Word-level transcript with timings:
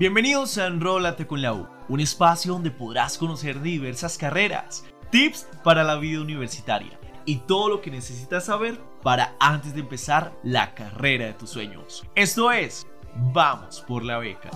Bienvenidos 0.00 0.56
a 0.56 0.66
Enrólate 0.66 1.26
con 1.26 1.42
la 1.42 1.52
U, 1.52 1.68
un 1.90 2.00
espacio 2.00 2.54
donde 2.54 2.70
podrás 2.70 3.18
conocer 3.18 3.60
diversas 3.60 4.16
carreras, 4.16 4.82
tips 5.10 5.46
para 5.62 5.84
la 5.84 5.96
vida 5.96 6.22
universitaria 6.22 6.98
y 7.26 7.40
todo 7.40 7.68
lo 7.68 7.82
que 7.82 7.90
necesitas 7.90 8.46
saber 8.46 8.80
para 9.02 9.36
antes 9.38 9.74
de 9.74 9.80
empezar 9.80 10.32
la 10.42 10.74
carrera 10.74 11.26
de 11.26 11.34
tus 11.34 11.50
sueños. 11.50 12.02
Esto 12.14 12.50
es, 12.50 12.86
vamos 13.14 13.84
por 13.86 14.02
la 14.02 14.16
beca. 14.16 14.48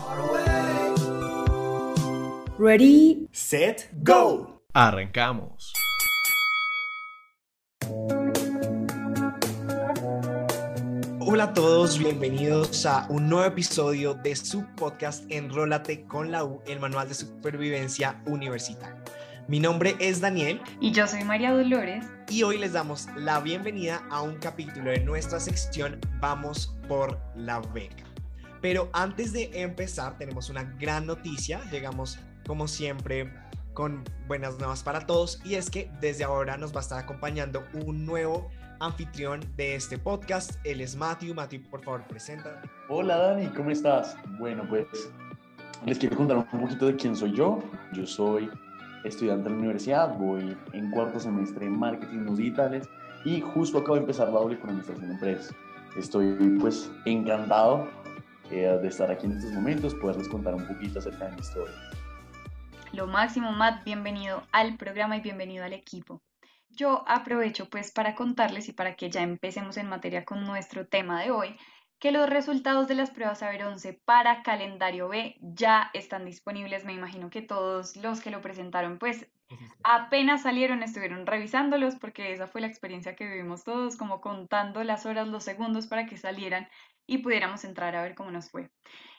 Ready, 2.58 3.28
set, 3.30 3.90
go. 4.02 4.62
Arrancamos. 4.72 5.74
Hola 11.44 11.52
a 11.52 11.54
todos, 11.56 11.98
bienvenidos 11.98 12.86
a 12.86 13.06
un 13.10 13.28
nuevo 13.28 13.44
episodio 13.44 14.14
de 14.14 14.34
su 14.34 14.64
podcast 14.76 15.30
Enrólate 15.30 16.06
con 16.06 16.32
la 16.32 16.42
U, 16.42 16.62
el 16.66 16.80
manual 16.80 17.06
de 17.06 17.12
supervivencia 17.12 18.18
universitaria. 18.24 18.96
Mi 19.46 19.60
nombre 19.60 19.94
es 19.98 20.22
Daniel. 20.22 20.58
Y 20.80 20.92
yo 20.92 21.06
soy 21.06 21.22
María 21.22 21.52
Dolores. 21.52 22.06
Y 22.30 22.44
hoy 22.44 22.56
les 22.56 22.72
damos 22.72 23.08
la 23.14 23.40
bienvenida 23.40 24.02
a 24.10 24.22
un 24.22 24.36
capítulo 24.36 24.90
de 24.90 25.00
nuestra 25.00 25.38
sección 25.38 26.00
Vamos 26.18 26.74
por 26.88 27.20
la 27.36 27.60
beca. 27.60 28.04
Pero 28.62 28.88
antes 28.94 29.34
de 29.34 29.50
empezar, 29.52 30.16
tenemos 30.16 30.48
una 30.48 30.62
gran 30.80 31.06
noticia. 31.06 31.60
Llegamos, 31.70 32.18
como 32.46 32.66
siempre, 32.66 33.30
con 33.74 34.02
buenas 34.26 34.56
nuevas 34.56 34.82
para 34.82 35.06
todos. 35.06 35.42
Y 35.44 35.56
es 35.56 35.68
que 35.68 35.90
desde 36.00 36.24
ahora 36.24 36.56
nos 36.56 36.72
va 36.72 36.78
a 36.78 36.84
estar 36.84 36.98
acompañando 36.98 37.66
un 37.74 38.06
nuevo 38.06 38.50
anfitrión 38.80 39.40
de 39.56 39.74
este 39.74 39.98
podcast. 39.98 40.52
Él 40.64 40.80
es 40.80 40.96
Matthew. 40.96 41.34
Matthew, 41.34 41.62
por 41.70 41.82
favor, 41.82 42.04
presenta. 42.04 42.62
Hola 42.88 43.16
Dani, 43.16 43.46
¿cómo 43.48 43.70
estás? 43.70 44.16
Bueno, 44.38 44.64
pues 44.68 44.86
les 45.84 45.98
quiero 45.98 46.16
contar 46.16 46.36
un 46.36 46.60
poquito 46.60 46.86
de 46.86 46.96
quién 46.96 47.14
soy 47.14 47.32
yo. 47.32 47.58
Yo 47.92 48.06
soy 48.06 48.50
estudiante 49.04 49.44
de 49.44 49.50
la 49.50 49.56
universidad, 49.56 50.16
voy 50.16 50.56
en 50.72 50.90
cuarto 50.90 51.20
semestre 51.20 51.66
en 51.66 51.78
marketing 51.78 52.34
digitales 52.34 52.88
y 53.24 53.40
justo 53.40 53.78
acabo 53.78 53.94
de 53.94 54.00
empezar 54.00 54.28
la 54.28 54.40
doble 54.40 54.58
con 54.58 54.70
administración 54.70 55.08
de 55.08 55.14
empresas. 55.14 55.54
Estoy 55.96 56.34
pues 56.60 56.90
encantado 57.04 57.88
eh, 58.50 58.78
de 58.80 58.88
estar 58.88 59.10
aquí 59.10 59.26
en 59.26 59.32
estos 59.32 59.52
momentos, 59.52 59.94
poderles 59.94 60.28
contar 60.28 60.54
un 60.54 60.66
poquito 60.66 60.98
acerca 60.98 61.26
de 61.26 61.32
mi 61.32 61.40
historia. 61.40 61.74
Lo 62.92 63.06
máximo, 63.06 63.52
Matt, 63.52 63.84
bienvenido 63.84 64.42
al 64.52 64.76
programa 64.76 65.16
y 65.16 65.20
bienvenido 65.20 65.64
al 65.64 65.72
equipo. 65.72 66.22
Yo 66.74 67.04
aprovecho 67.06 67.68
pues 67.68 67.92
para 67.92 68.14
contarles 68.14 68.68
y 68.68 68.72
para 68.72 68.96
que 68.96 69.10
ya 69.10 69.22
empecemos 69.22 69.76
en 69.76 69.88
materia 69.88 70.24
con 70.24 70.44
nuestro 70.44 70.86
tema 70.86 71.22
de 71.22 71.30
hoy, 71.30 71.56
que 71.98 72.12
los 72.12 72.28
resultados 72.28 72.88
de 72.88 72.96
las 72.96 73.10
pruebas 73.10 73.38
Saber 73.38 73.64
11 73.64 74.00
para 74.04 74.42
calendario 74.42 75.08
B 75.08 75.36
ya 75.40 75.90
están 75.94 76.24
disponibles. 76.24 76.84
Me 76.84 76.92
imagino 76.92 77.30
que 77.30 77.42
todos 77.42 77.96
los 77.96 78.20
que 78.20 78.30
lo 78.30 78.40
presentaron 78.40 78.98
pues 78.98 79.26
apenas 79.82 80.42
salieron 80.42 80.82
estuvieron 80.82 81.26
revisándolos 81.26 81.96
porque 81.96 82.32
esa 82.32 82.46
fue 82.46 82.60
la 82.60 82.66
experiencia 82.66 83.14
que 83.14 83.26
vivimos 83.26 83.64
todos, 83.64 83.96
como 83.96 84.20
contando 84.20 84.82
las 84.84 85.06
horas, 85.06 85.28
los 85.28 85.44
segundos 85.44 85.86
para 85.86 86.06
que 86.06 86.16
salieran 86.16 86.68
y 87.06 87.18
pudiéramos 87.18 87.64
entrar 87.64 87.94
a 87.94 88.02
ver 88.02 88.14
cómo 88.14 88.30
nos 88.30 88.50
fue. 88.50 88.70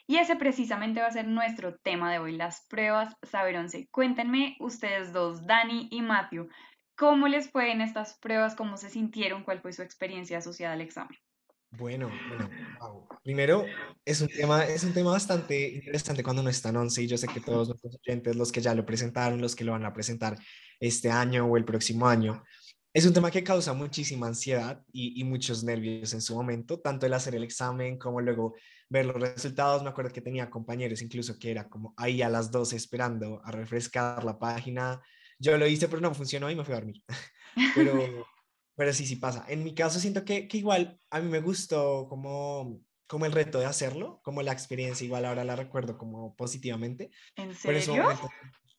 Y 0.06 0.18
ese 0.18 0.36
precisamente 0.36 1.00
va 1.00 1.08
a 1.08 1.12
ser 1.12 1.26
nuestro 1.26 1.76
tema 1.78 2.12
de 2.12 2.18
hoy, 2.18 2.36
las 2.36 2.64
pruebas 2.68 3.16
Saber 3.22 3.56
11. 3.56 3.88
Cuéntenme 3.90 4.56
ustedes 4.60 5.12
dos, 5.12 5.46
Dani 5.46 5.88
y 5.90 6.02
Matthew, 6.02 6.48
¿Cómo 6.96 7.28
les 7.28 7.50
fue 7.50 7.72
en 7.72 7.82
estas 7.82 8.14
pruebas? 8.14 8.54
¿Cómo 8.54 8.78
se 8.78 8.88
sintieron? 8.88 9.44
¿Cuál 9.44 9.60
fue 9.60 9.72
su 9.72 9.82
experiencia 9.82 10.38
asociada 10.38 10.72
al 10.72 10.80
examen? 10.80 11.16
Bueno, 11.70 12.10
bueno, 12.28 12.48
primero 13.22 13.66
es 14.04 14.22
un 14.22 14.28
tema, 14.28 14.64
es 14.64 14.82
un 14.82 14.94
tema 14.94 15.10
bastante 15.10 15.68
interesante 15.74 16.22
cuando 16.22 16.42
no 16.42 16.48
están 16.48 16.76
11 16.76 17.02
y 17.02 17.06
yo 17.06 17.18
sé 17.18 17.26
que 17.26 17.40
todos 17.40 17.68
nuestros 17.68 17.98
oyentes, 18.06 18.36
los 18.36 18.50
que 18.50 18.62
ya 18.62 18.74
lo 18.74 18.86
presentaron, 18.86 19.42
los 19.42 19.54
que 19.54 19.64
lo 19.64 19.72
van 19.72 19.84
a 19.84 19.92
presentar 19.92 20.38
este 20.80 21.10
año 21.10 21.44
o 21.44 21.56
el 21.58 21.66
próximo 21.66 22.08
año, 22.08 22.42
es 22.94 23.04
un 23.04 23.12
tema 23.12 23.30
que 23.30 23.44
causa 23.44 23.74
muchísima 23.74 24.26
ansiedad 24.26 24.82
y, 24.90 25.20
y, 25.20 25.24
muchos 25.24 25.64
nervios 25.64 26.14
en 26.14 26.22
su 26.22 26.34
momento, 26.34 26.80
tanto 26.80 27.04
el 27.04 27.12
hacer 27.12 27.34
el 27.34 27.44
examen 27.44 27.98
como 27.98 28.22
luego 28.22 28.54
ver 28.88 29.04
los 29.04 29.20
resultados. 29.20 29.82
Me 29.82 29.90
acuerdo 29.90 30.12
que 30.12 30.22
tenía 30.22 30.48
compañeros 30.48 31.02
incluso 31.02 31.38
que 31.38 31.50
era 31.50 31.68
como 31.68 31.92
ahí 31.98 32.22
a 32.22 32.30
las 32.30 32.50
12 32.50 32.74
esperando 32.74 33.42
a 33.44 33.50
refrescar 33.50 34.24
la 34.24 34.38
página 34.38 35.02
yo 35.38 35.56
lo 35.58 35.66
hice, 35.66 35.88
pero 35.88 36.00
no 36.00 36.14
funcionó 36.14 36.50
y 36.50 36.56
me 36.56 36.64
fui 36.64 36.72
a 36.72 36.78
dormir. 36.78 37.02
pero, 37.74 38.26
pero 38.74 38.92
sí, 38.92 39.06
sí 39.06 39.16
pasa. 39.16 39.44
En 39.48 39.64
mi 39.64 39.74
caso 39.74 40.00
siento 40.00 40.24
que, 40.24 40.48
que 40.48 40.58
igual 40.58 40.98
a 41.10 41.20
mí 41.20 41.28
me 41.28 41.40
gustó 41.40 42.06
como, 42.08 42.80
como 43.06 43.26
el 43.26 43.32
reto 43.32 43.58
de 43.58 43.66
hacerlo, 43.66 44.20
como 44.22 44.42
la 44.42 44.52
experiencia, 44.52 45.04
igual 45.04 45.24
ahora 45.24 45.44
la 45.44 45.56
recuerdo 45.56 45.96
como 45.98 46.34
positivamente. 46.36 47.10
¿En 47.36 47.54
serio? 47.54 48.04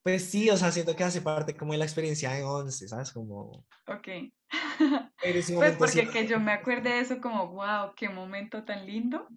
pues 0.03 0.23
sí, 0.23 0.49
o 0.49 0.55
sea, 0.55 0.71
siento 0.71 0.95
que 0.95 1.03
hace 1.03 1.21
parte 1.21 1.57
como 1.57 1.73
de 1.73 1.79
la 1.79 1.85
experiencia 1.85 2.31
de 2.31 2.41
11, 2.41 2.87
¿sabes? 2.87 3.11
Como... 3.11 3.65
Ok. 3.87 4.07
pues 5.21 5.75
porque 5.77 6.07
que 6.07 6.27
yo 6.27 6.39
me 6.39 6.53
acuerde 6.53 6.91
de 6.91 6.99
eso 7.01 7.19
como, 7.19 7.49
wow, 7.49 7.91
qué 7.93 8.07
momento 8.07 8.63
tan 8.63 8.85
lindo. 8.85 9.27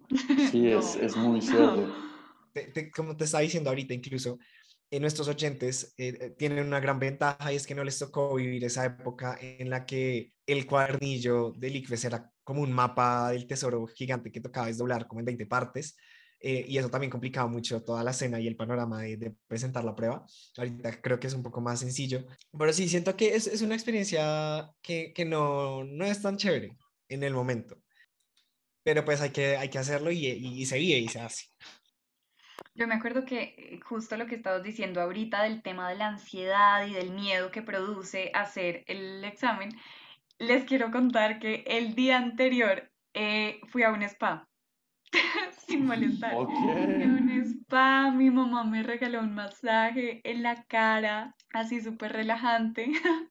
Sí, 0.53 0.69
es, 0.71 0.95
es 0.95 1.17
muy 1.17 1.41
cierto. 1.43 1.93
como 2.95 3.17
te 3.17 3.25
estaba 3.25 3.43
diciendo 3.43 3.71
ahorita, 3.71 3.95
incluso 3.95 4.39
nuestros 4.99 5.29
oyentes 5.29 5.95
eh, 5.97 6.19
eh, 6.21 6.31
tienen 6.37 6.67
una 6.67 6.81
gran 6.81 6.99
ventaja 6.99 7.53
y 7.53 7.57
es 7.57 7.67
que 7.67 7.77
no 7.77 7.85
les 7.85 7.99
tocó 7.99 8.35
vivir 8.35 8.65
esa 8.65 8.85
época 8.85 9.39
en 9.41 9.71
la 9.71 9.87
que 9.87 10.33
el 10.47 10.67
cuadernillo 10.67 11.53
del 11.53 11.77
ICFES 11.77 12.07
era 12.07 12.33
como 12.43 12.63
un 12.63 12.73
mapa 12.73 13.31
del 13.31 13.47
tesoro 13.47 13.87
gigante 13.87 14.33
que 14.33 14.41
tocaba 14.41 14.67
desdoblar 14.67 15.07
como 15.07 15.21
en 15.21 15.27
20 15.27 15.47
partes. 15.47 15.97
Eh, 16.43 16.65
y 16.67 16.79
eso 16.79 16.89
también 16.89 17.11
complicaba 17.11 17.49
mucho 17.49 17.83
toda 17.85 18.03
la 18.03 18.13
escena 18.13 18.41
y 18.41 18.47
el 18.47 18.57
panorama 18.57 19.03
de, 19.03 19.35
presentar 19.47 19.85
la 19.85 19.95
prueba. 19.95 20.25
Ahorita 20.57 21.01
creo 21.01 21.21
que 21.21 21.27
es 21.29 21.35
un 21.35 21.43
poco 21.43 21.61
más 21.61 21.81
sencillo, 21.81 22.25
pero 22.59 22.73
sí 22.73 22.89
siento 22.89 23.15
que 23.15 23.35
es, 23.37 23.47
es 23.47 23.61
una 23.63 23.75
experiencia 23.75 24.71
que, 24.83 25.13
que, 25.13 25.25
no, 25.27 25.85
no 25.85 26.07
es 26.07 26.23
tan 26.23 26.39
chévere 26.39 26.77
en 27.09 27.23
el 27.23 27.35
momento. 27.35 27.81
Pero 28.83 29.05
pues 29.05 29.21
hay 29.21 29.31
que, 29.31 29.57
hay 29.57 29.69
que 29.69 29.79
hacerlo 29.79 30.11
y, 30.11 30.27
y, 30.27 30.63
y 30.63 30.67
se 30.67 30.79
vive 30.79 30.99
y 30.99 31.09
se 31.09 31.21
hace. 31.21 31.45
Yo 32.75 32.87
me 32.87 32.95
acuerdo 32.95 33.25
que 33.25 33.55
eh, 33.57 33.81
justo 33.85 34.17
lo 34.17 34.27
que 34.27 34.37
estabas 34.37 34.63
diciendo 34.63 35.01
ahorita 35.01 35.43
del 35.43 35.63
tema 35.63 35.89
de 35.89 35.97
la 35.97 36.09
ansiedad 36.09 36.87
y 36.87 36.93
del 36.93 37.11
miedo 37.11 37.51
que 37.51 37.63
produce 37.63 38.31
hacer 38.35 38.85
el 38.87 39.25
examen, 39.25 39.71
les 40.39 40.65
quiero 40.65 40.91
contar 40.91 41.39
que 41.39 41.65
el 41.67 41.95
día 41.95 42.17
anterior 42.17 42.91
eh, 43.15 43.61
fui 43.69 43.83
a 43.83 43.91
un 43.91 44.03
spa, 44.03 44.49
sin 45.67 45.87
molestar. 45.87 46.33
Fui 46.33 47.03
a 47.03 47.07
un 47.07 47.31
spa, 47.45 48.11
mi 48.11 48.31
mamá 48.31 48.65
me 48.65 48.83
regaló 48.83 49.21
un 49.21 49.35
masaje 49.35 50.21
en 50.25 50.43
la 50.43 50.65
cara, 50.65 51.35
así 51.53 51.81
súper 51.81 52.13
relajante, 52.13 52.91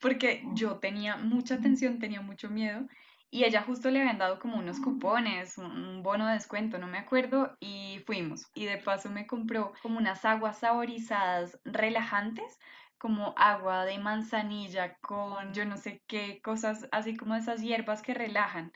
porque 0.00 0.44
yo 0.54 0.78
tenía 0.78 1.16
mucha 1.16 1.58
tensión, 1.58 1.98
tenía 1.98 2.20
mucho 2.20 2.50
miedo 2.50 2.86
y 3.30 3.44
ella 3.44 3.62
justo 3.62 3.90
le 3.90 4.00
habían 4.00 4.18
dado 4.18 4.38
como 4.38 4.58
unos 4.58 4.80
cupones, 4.80 5.58
un 5.58 6.02
bono 6.02 6.26
de 6.26 6.34
descuento, 6.34 6.78
no 6.78 6.86
me 6.86 6.98
acuerdo, 6.98 7.56
y 7.60 8.00
fuimos. 8.06 8.46
Y 8.54 8.64
de 8.64 8.78
paso 8.78 9.10
me 9.10 9.26
compró 9.26 9.72
como 9.82 9.98
unas 9.98 10.24
aguas 10.24 10.58
saborizadas 10.58 11.58
relajantes, 11.64 12.58
como 12.98 13.34
agua 13.36 13.84
de 13.84 13.98
manzanilla 13.98 14.96
con 14.98 15.52
yo 15.52 15.64
no 15.64 15.76
sé 15.76 16.02
qué 16.06 16.40
cosas, 16.42 16.88
así 16.92 17.16
como 17.16 17.34
esas 17.34 17.60
hierbas 17.60 18.02
que 18.02 18.14
relajan. 18.14 18.72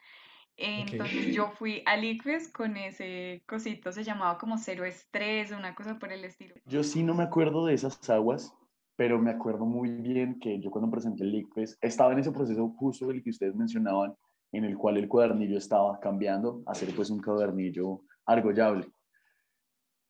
Entonces 0.57 1.33
yo 1.33 1.49
fui 1.51 1.81
a 1.85 1.97
Liquid 1.97 2.51
con 2.53 2.77
ese 2.77 3.43
cosito, 3.47 3.91
se 3.91 4.03
llamaba 4.03 4.37
como 4.37 4.57
cero 4.57 4.85
estrés, 4.85 5.51
una 5.51 5.73
cosa 5.73 5.97
por 5.97 6.11
el 6.11 6.23
estilo. 6.23 6.53
Yo 6.65 6.83
sí 6.83 7.01
no 7.01 7.15
me 7.15 7.23
acuerdo 7.23 7.65
de 7.65 7.73
esas 7.73 8.07
aguas, 8.09 8.53
pero 8.95 9.17
me 9.19 9.31
acuerdo 9.31 9.65
muy 9.65 9.89
bien 9.89 10.39
que 10.39 10.59
yo 10.59 10.69
cuando 10.69 10.91
presenté 10.91 11.23
el 11.23 11.31
Liquid 11.31 11.69
estaba 11.81 12.13
en 12.13 12.19
ese 12.19 12.31
proceso 12.31 12.69
justo 12.77 13.09
el 13.09 13.23
que 13.23 13.31
ustedes 13.31 13.55
mencionaban, 13.55 14.15
en 14.51 14.65
el 14.65 14.77
cual 14.77 14.97
el 14.97 15.07
cuadernillo 15.07 15.57
estaba 15.57 15.99
cambiando 15.99 16.61
a 16.65 16.75
ser 16.75 16.93
pues 16.95 17.09
un 17.09 17.21
cuadernillo 17.21 18.01
argollable. 18.25 18.87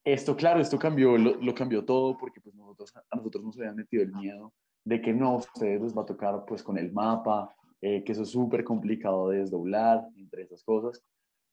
Esto, 0.03 0.35
claro, 0.35 0.59
esto 0.59 0.79
cambió, 0.79 1.17
lo, 1.17 1.53
cambió 1.53 1.85
todo 1.85 2.17
porque 2.17 2.41
pues 2.41 2.55
nosotros, 2.55 2.91
a 2.95 3.15
nosotros 3.15 3.43
nos 3.43 3.57
habían 3.59 3.75
metido 3.75 4.01
el 4.03 4.11
miedo 4.13 4.51
de 4.83 4.99
que 4.99 5.13
no, 5.13 5.35
ustedes 5.35 5.79
les 5.81 5.95
va 5.95 6.01
a 6.01 6.07
tocar 6.07 6.43
pues 6.45 6.63
con 6.63 6.77
el 6.77 6.91
mapa, 6.91 7.53
eh, 7.81 8.03
que 8.03 8.13
eso 8.13 8.23
es 8.23 8.29
súper 8.29 8.63
complicado 8.63 9.29
de 9.29 9.39
desdoblar, 9.39 10.07
entre 10.15 10.43
esas 10.43 10.63
cosas. 10.63 11.03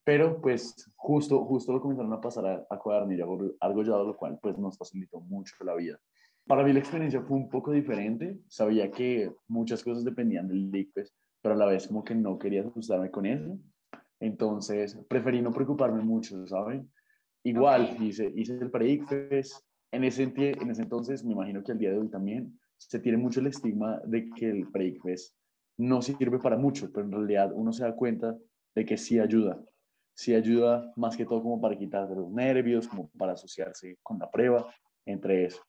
Pero 0.03 0.41
pues 0.41 0.91
justo, 0.97 1.45
justo 1.45 1.73
lo 1.73 1.83
comenzaron 1.83 2.13
a 2.15 2.21
pasar 2.23 2.47
a, 2.47 2.67
a 2.71 2.79
cuadernillo 2.79 3.55
argollado, 3.61 4.07
lo 4.07 4.17
cual 4.17 4.39
pues 4.41 4.57
nos 4.57 4.79
facilitó 4.79 5.21
mucho 5.21 5.55
la 5.65 5.75
vida. 5.75 6.01
Para 6.47 6.65
mí 6.65 6.73
la 6.73 6.79
experiencia 6.79 7.21
fue 7.21 7.37
un 7.37 7.51
poco 7.51 7.73
diferente. 7.73 8.39
Sabía 8.49 8.91
que 8.91 9.31
muchas 9.49 9.85
cosas 9.85 10.03
dependían 10.05 10.49
del 10.49 10.71
LICPES, 10.71 11.15
pero 11.43 11.55
a 11.55 11.59
la 11.59 11.67
vez 11.67 11.87
como 11.89 12.05
que 12.05 12.15
no 12.15 12.39
quería 12.39 12.63
asustarme 12.63 13.11
con 13.11 13.27
eso. 13.27 13.59
Entonces 14.21 14.99
preferí 15.09 15.41
no 15.41 15.53
preocuparme 15.53 16.03
mucho, 16.03 16.47
¿saben? 16.47 16.91
Igual 17.45 17.97
hice, 18.01 18.33
hice 18.35 18.59
el 18.59 18.71
pre 18.71 19.01
En 19.93 20.05
ese, 20.05 20.23
en 20.25 20.71
ese 20.71 20.83
entonces, 20.83 21.25
me 21.25 21.33
imagino 21.33 21.63
que 21.63 21.73
al 21.73 21.79
día 21.79 21.91
de 21.91 21.99
hoy 21.99 22.09
también, 22.09 22.59
se 22.77 22.99
tiene 22.99 23.19
mucho 23.19 23.41
el 23.41 23.47
estigma 23.47 24.01
de 24.05 24.29
que 24.31 24.51
el 24.51 24.69
pre 24.69 24.99
no 25.79 26.03
sirve 26.03 26.39
para 26.39 26.57
mucho, 26.57 26.91
pero 26.93 27.07
en 27.07 27.13
realidad 27.13 27.53
uno 27.55 27.73
se 27.73 27.85
da 27.85 27.95
cuenta 27.95 28.37
de 28.75 28.85
que 28.85 28.97
sí 28.97 29.19
ayuda. 29.19 29.61
sí 30.15 30.35
ayuda 30.35 30.93
más 30.97 31.17
que 31.17 31.25
todo 31.25 31.41
como 31.41 31.61
para 31.61 31.79
quitar 31.79 32.11
los 32.11 32.29
nervios, 32.33 32.89
como 32.89 33.09
para 33.11 33.35
asociarse 33.35 33.99
con 34.03 34.19
la 34.19 34.29
prueba, 34.29 34.67
entre 35.07 35.45
eso. 35.45 35.63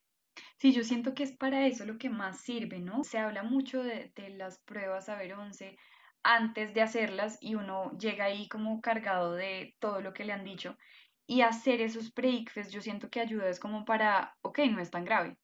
Sí, 0.59 0.73
yo 0.73 0.83
siento 0.83 1.13
que 1.13 1.23
es 1.23 1.31
para 1.31 1.65
eso 1.67 1.85
lo 1.85 1.97
que 1.97 2.09
más 2.09 2.41
sirve, 2.41 2.79
¿no? 2.79 3.05
Se 3.05 3.17
habla 3.17 3.43
mucho 3.43 3.81
de, 3.81 4.11
las 4.35 4.59
pruebas 4.59 5.05
Saber 5.05 5.33
11 5.33 5.77
antes 6.21 6.73
de 6.73 6.81
hacerlas 6.81 7.37
y 7.39 7.55
uno 7.55 7.97
llega 7.97 8.25
ahí 8.25 8.49
como 8.49 8.81
cargado 8.81 9.35
de 9.35 9.77
todo 9.79 10.01
lo 10.01 10.13
que 10.13 10.25
le 10.25 10.33
han 10.33 10.43
dicho. 10.43 10.77
Y 11.25 11.41
hacer 11.41 11.79
esos 11.79 12.11
pre 12.11 12.43
yo 12.69 12.81
siento 12.81 13.09
que 13.09 13.21
ayuda 13.21 13.47
es 13.47 13.59
como 13.59 13.85
para, 13.85 14.35
ok, 14.41 14.59
no 14.69 14.81
es 14.81 14.91
tan 14.91 15.05
grave. 15.05 15.37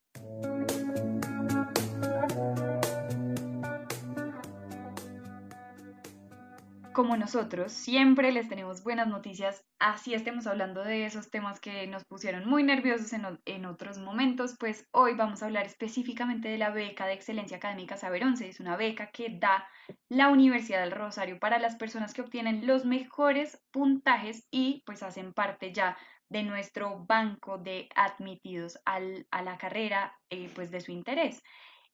Como 6.96 7.14
nosotros, 7.18 7.72
siempre 7.72 8.32
les 8.32 8.48
tenemos 8.48 8.82
buenas 8.82 9.06
noticias, 9.06 9.62
así 9.78 10.14
estemos 10.14 10.46
hablando 10.46 10.82
de 10.82 11.04
esos 11.04 11.30
temas 11.30 11.60
que 11.60 11.86
nos 11.86 12.06
pusieron 12.06 12.48
muy 12.48 12.62
nerviosos 12.62 13.12
en, 13.12 13.66
otros 13.66 13.98
momentos, 13.98 14.56
pues 14.58 14.88
hoy 14.92 15.12
vamos 15.12 15.42
a 15.42 15.44
hablar 15.44 15.66
específicamente 15.66 16.48
de 16.48 16.56
la 16.56 16.70
beca 16.70 17.04
de 17.04 17.12
excelencia 17.12 17.58
académica 17.58 17.98
Saber 17.98 18.24
11. 18.24 18.48
Es 18.48 18.60
una 18.60 18.78
beca 18.78 19.10
que 19.10 19.28
da 19.38 19.68
la 20.08 20.30
Universidad 20.30 20.80
del 20.80 20.92
Rosario 20.92 21.38
para 21.38 21.58
las 21.58 21.76
personas 21.76 22.14
que 22.14 22.22
obtienen 22.22 22.66
los 22.66 22.86
mejores 22.86 23.62
puntajes 23.72 24.46
y 24.50 24.82
pues 24.86 25.02
hacen 25.02 25.34
parte 25.34 25.74
ya 25.74 25.98
de 26.30 26.44
nuestro 26.44 27.04
banco 27.04 27.58
de 27.58 27.90
admitidos 27.94 28.78
a 28.86 29.42
la 29.42 29.58
carrera 29.58 30.18
eh, 30.30 30.50
pues 30.54 30.70
de 30.70 30.80
su 30.80 30.92
interés. 30.92 31.42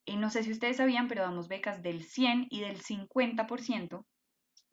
Y 0.04 0.16
no 0.16 0.30
sé 0.30 0.44
si 0.44 0.52
ustedes 0.52 0.76
sabían, 0.76 1.08
pero 1.08 1.22
damos 1.22 1.48
becas 1.48 1.82
del 1.82 2.04
100 2.04 2.46
y 2.50 2.60
del 2.60 2.80
50% 2.80 4.04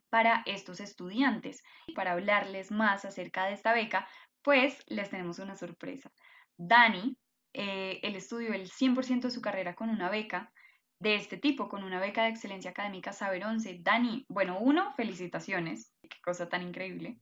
para 0.10 0.44
estos 0.46 0.80
estudiantes. 0.80 1.64
Y 1.88 1.94
para 1.94 2.14
hablarles 2.14 2.72
más 2.72 3.06
acerca 3.06 3.46
de 3.46 3.54
esta 3.54 3.74
beca, 3.74 4.08
pues 4.42 4.78
les 4.88 5.10
tenemos 5.10 5.40
una 5.40 5.56
sorpresa. 5.56 6.12
Dani, 6.58 7.18
eh, 7.54 8.00
él 8.04 8.16
estudió 8.16 8.54
el 8.54 8.70
100% 8.70 9.22
de 9.22 9.32
su 9.32 9.42
carrera 9.42 9.76
con 9.76 9.90
una 9.90 10.10
beca 10.10 10.52
de 11.00 11.16
este 11.16 11.38
tipo, 11.38 11.70
con 11.70 11.84
una 11.84 12.00
beca 12.00 12.24
de 12.24 12.30
excelencia 12.30 12.72
académica 12.72 13.14
Saber 13.14 13.46
11. 13.46 13.80
Dani, 13.82 14.26
bueno, 14.28 14.60
uno, 14.60 14.94
felicitaciones, 14.96 15.94
qué 16.02 16.18
cosa 16.24 16.50
tan 16.50 16.62
increíble. 16.62 17.18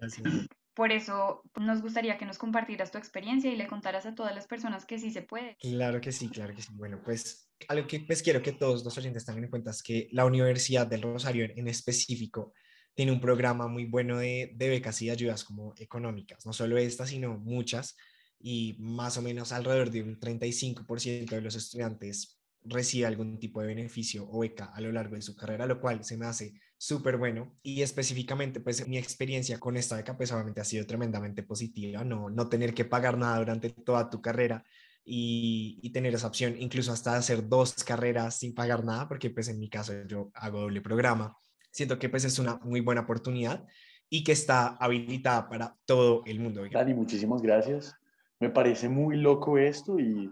Por 0.74 0.92
eso 0.92 1.42
nos 1.60 1.82
gustaría 1.82 2.18
que 2.18 2.26
nos 2.26 2.38
compartieras 2.38 2.92
tu 2.92 3.00
experiencia 3.00 3.52
y 3.52 3.56
le 3.56 3.68
contaras 3.68 4.06
a 4.06 4.14
todas 4.14 4.36
las 4.36 4.46
personas 4.46 4.86
que 4.86 5.00
sí 5.00 5.10
se 5.10 5.24
puede. 5.24 5.58
Claro 5.60 6.00
que 6.02 6.12
sí, 6.12 6.30
claro 6.30 6.54
que 6.54 6.62
sí. 6.62 6.70
Bueno, 6.74 7.02
pues 7.04 7.50
algo 7.68 7.88
que 7.88 8.02
pues 8.02 8.22
quiero 8.22 8.44
que 8.44 8.52
todos 8.52 8.84
los 8.84 8.96
oyentes 8.96 9.26
tengan 9.26 9.46
en 9.46 9.50
cuenta 9.50 9.72
es 9.72 9.82
que 9.82 10.08
la 10.12 10.26
Universidad 10.26 10.86
del 10.86 11.02
Rosario 11.02 11.48
en 11.56 11.68
específico 11.68 12.54
tiene 12.98 13.12
un 13.12 13.22
programa 13.22 13.68
muy 13.68 13.86
bueno 13.86 14.18
de, 14.18 14.56
becas 14.58 15.04
y 15.04 15.12
ayudas 15.12 15.44
como 15.44 15.76
económicas, 15.78 16.48
no 16.48 16.52
solo 16.52 16.80
esta, 16.80 17.06
sino 17.06 17.38
muchas, 17.38 17.96
y 18.40 18.76
más 18.80 19.18
o 19.18 19.22
menos 19.22 19.52
alrededor 19.52 19.92
de 19.92 20.02
un 20.02 20.20
35% 20.20 21.30
de 21.30 21.42
los 21.42 21.54
estudiantes 21.54 22.40
recibe 22.64 23.06
algún 23.06 23.38
tipo 23.38 23.62
de 23.62 23.68
beneficio 23.68 24.28
o 24.28 24.40
beca 24.40 24.72
a 24.74 24.82
lo 24.82 24.92
largo 24.92 25.14
de 25.14 25.22
su 25.22 25.36
carrera, 25.36 25.68
lo 25.68 25.80
cual 25.80 26.04
se 26.04 26.18
me 26.18 26.26
hace 26.26 26.60
súper 26.76 27.18
bueno. 27.18 27.56
Y 27.62 27.84
específicamente, 27.84 28.62
pues 28.62 28.88
mi 28.88 28.98
experiencia 28.98 29.60
con 29.60 29.78
esta 29.78 29.98
beca, 29.98 30.18
pues 30.18 30.32
obviamente 30.32 30.62
ha 30.62 30.66
sido 30.66 30.88
tremendamente 30.88 31.44
positiva, 31.44 32.04
no, 32.04 32.32
no 32.32 32.50
tener 32.50 32.74
que 32.74 32.86
pagar 32.86 33.16
nada 33.16 33.38
durante 33.38 33.70
toda 33.70 34.10
tu 34.10 34.24
carrera 34.24 34.66
y, 35.06 35.80
y, 35.84 35.92
tener 35.92 36.16
esa 36.16 36.26
opción, 36.26 36.56
incluso 36.60 36.92
hasta 36.92 37.16
hacer 37.16 37.48
dos 37.48 37.76
carreras 37.76 38.40
sin 38.40 38.56
pagar 38.56 38.84
nada, 38.84 39.08
porque 39.08 39.30
pues 39.30 39.50
en 39.50 39.60
mi 39.60 39.70
caso 39.70 39.94
yo 40.08 40.32
hago 40.34 40.62
doble 40.62 40.82
programa 40.82 41.38
siento 41.78 42.00
que 42.00 42.10
pues 42.10 42.26
es 42.26 42.40
una 42.40 42.56
muy 42.64 42.82
buena 42.82 43.02
oportunidad 43.02 43.68
y 44.10 44.24
que 44.24 44.32
está 44.32 44.76
habilitada 44.78 45.48
para 45.48 45.78
todo 45.86 46.24
el 46.26 46.40
mundo. 46.40 46.64
Dani, 46.72 46.96
muchísimas 46.96 47.40
gracias. 47.40 47.94
Me 48.40 48.50
parece 48.50 48.90
muy 48.90 49.18
loco 49.18 49.60
esto 49.60 50.00
y 50.00 50.32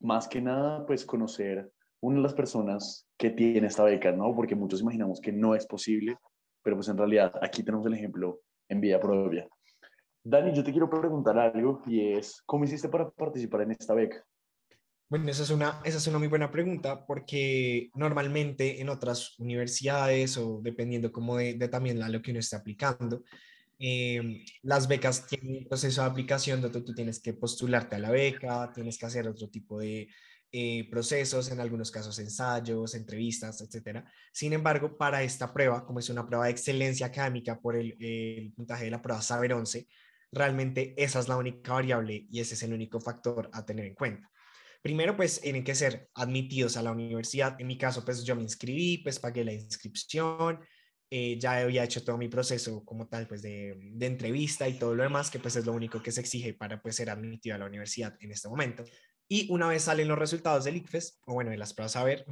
más 0.00 0.28
que 0.28 0.42
nada 0.42 0.84
pues 0.86 1.06
conocer 1.06 1.72
una 2.00 2.16
de 2.16 2.22
las 2.22 2.34
personas 2.34 3.08
que 3.16 3.30
tiene 3.30 3.68
esta 3.68 3.84
beca, 3.84 4.12
¿no? 4.12 4.34
Porque 4.34 4.54
muchos 4.54 4.82
imaginamos 4.82 5.18
que 5.20 5.32
no 5.32 5.54
es 5.54 5.66
posible, 5.66 6.18
pero 6.62 6.76
pues 6.76 6.88
en 6.88 6.98
realidad 6.98 7.32
aquí 7.40 7.62
tenemos 7.62 7.86
el 7.86 7.94
ejemplo 7.94 8.40
en 8.68 8.80
vía 8.82 9.00
propia. 9.00 9.48
Dani, 10.22 10.52
yo 10.52 10.62
te 10.62 10.72
quiero 10.72 10.90
preguntar 10.90 11.38
algo 11.38 11.82
y 11.86 12.12
es, 12.12 12.42
¿cómo 12.44 12.64
hiciste 12.64 12.90
para 12.90 13.08
participar 13.08 13.62
en 13.62 13.70
esta 13.70 13.94
beca? 13.94 14.22
Bueno, 15.12 15.30
esa 15.30 15.42
es, 15.42 15.50
una, 15.50 15.78
esa 15.84 15.98
es 15.98 16.06
una 16.06 16.18
muy 16.18 16.28
buena 16.28 16.50
pregunta 16.50 17.04
porque 17.04 17.90
normalmente 17.94 18.80
en 18.80 18.88
otras 18.88 19.38
universidades 19.38 20.38
o 20.38 20.60
dependiendo 20.62 21.12
como 21.12 21.36
de, 21.36 21.52
también 21.68 22.02
a 22.02 22.08
lo 22.08 22.22
que 22.22 22.30
uno 22.30 22.40
está 22.40 22.56
aplicando, 22.56 23.22
em, 23.78 24.42
las 24.62 24.88
becas 24.88 25.26
tienen 25.26 25.58
un 25.58 25.68
proceso 25.68 26.00
de 26.00 26.06
aplicación 26.06 26.62
donde 26.62 26.80
tú 26.80 26.94
tienes 26.94 27.20
que 27.20 27.34
postularte 27.34 27.96
a 27.96 27.98
la 27.98 28.10
beca, 28.10 28.72
tienes 28.74 28.96
que 28.96 29.04
hacer 29.04 29.28
otro 29.28 29.50
tipo 29.50 29.78
de 29.80 30.08
eh, 30.50 30.88
procesos, 30.90 31.50
en 31.50 31.60
algunos 31.60 31.90
casos 31.90 32.18
ensayos, 32.18 32.94
entrevistas, 32.94 33.60
etc. 33.60 34.06
Sin 34.32 34.54
embargo, 34.54 34.96
para 34.96 35.22
esta 35.22 35.52
prueba, 35.52 35.84
como 35.84 35.98
es 35.98 36.08
una 36.08 36.26
prueba 36.26 36.46
de 36.46 36.52
excelencia 36.52 37.08
académica 37.08 37.60
por 37.60 37.76
el, 37.76 37.98
el 38.00 38.50
puntaje 38.54 38.86
de 38.86 38.90
la 38.92 39.02
prueba 39.02 39.20
Saber 39.20 39.52
11, 39.52 39.86
realmente 40.32 40.94
esa 40.96 41.20
es 41.20 41.28
la 41.28 41.36
única 41.36 41.74
variable 41.74 42.26
y 42.30 42.40
ese 42.40 42.54
es 42.54 42.62
el 42.62 42.72
único 42.72 42.98
factor 42.98 43.50
a 43.52 43.66
tener 43.66 43.84
en 43.84 43.94
cuenta. 43.94 44.31
Primero, 44.82 45.16
pues 45.16 45.40
tienen 45.40 45.62
que 45.62 45.76
ser 45.76 46.08
admitidos 46.14 46.76
a 46.76 46.82
la 46.82 46.90
universidad. 46.90 47.54
En 47.60 47.68
mi 47.68 47.78
caso, 47.78 48.04
pues 48.04 48.24
yo 48.24 48.34
me 48.34 48.42
inscribí, 48.42 48.98
pues 48.98 49.20
pagué 49.20 49.44
la 49.44 49.52
inscripción, 49.52 50.58
eh, 51.08 51.38
ya 51.38 51.58
había 51.58 51.84
hecho 51.84 52.02
todo 52.02 52.18
mi 52.18 52.28
proceso 52.28 52.84
como 52.84 53.06
tal, 53.06 53.28
pues 53.28 53.42
de, 53.42 53.76
entrevista 54.00 54.68
y 54.68 54.78
todo 54.78 54.94
lo 54.94 55.04
demás, 55.04 55.30
que 55.30 55.38
pues 55.38 55.54
es 55.54 55.64
lo 55.64 55.72
único 55.72 56.02
que 56.02 56.10
se 56.10 56.20
exige 56.20 56.54
para 56.54 56.82
pues 56.82 56.96
ser 56.96 57.10
admitido 57.10 57.54
a 57.54 57.58
la 57.58 57.66
universidad 57.66 58.16
en 58.20 58.32
este 58.32 58.48
momento. 58.48 58.84
Y 59.28 59.46
una 59.52 59.68
vez 59.68 59.84
salen 59.84 60.08
los 60.08 60.18
resultados 60.18 60.64
del 60.64 60.76
ICFES, 60.76 61.20
o 61.26 61.34
bueno, 61.34 61.50
de 61.50 61.58
las 61.58 61.74
pruebas 61.74 61.94
a 61.96 62.02
ver, 62.02 62.24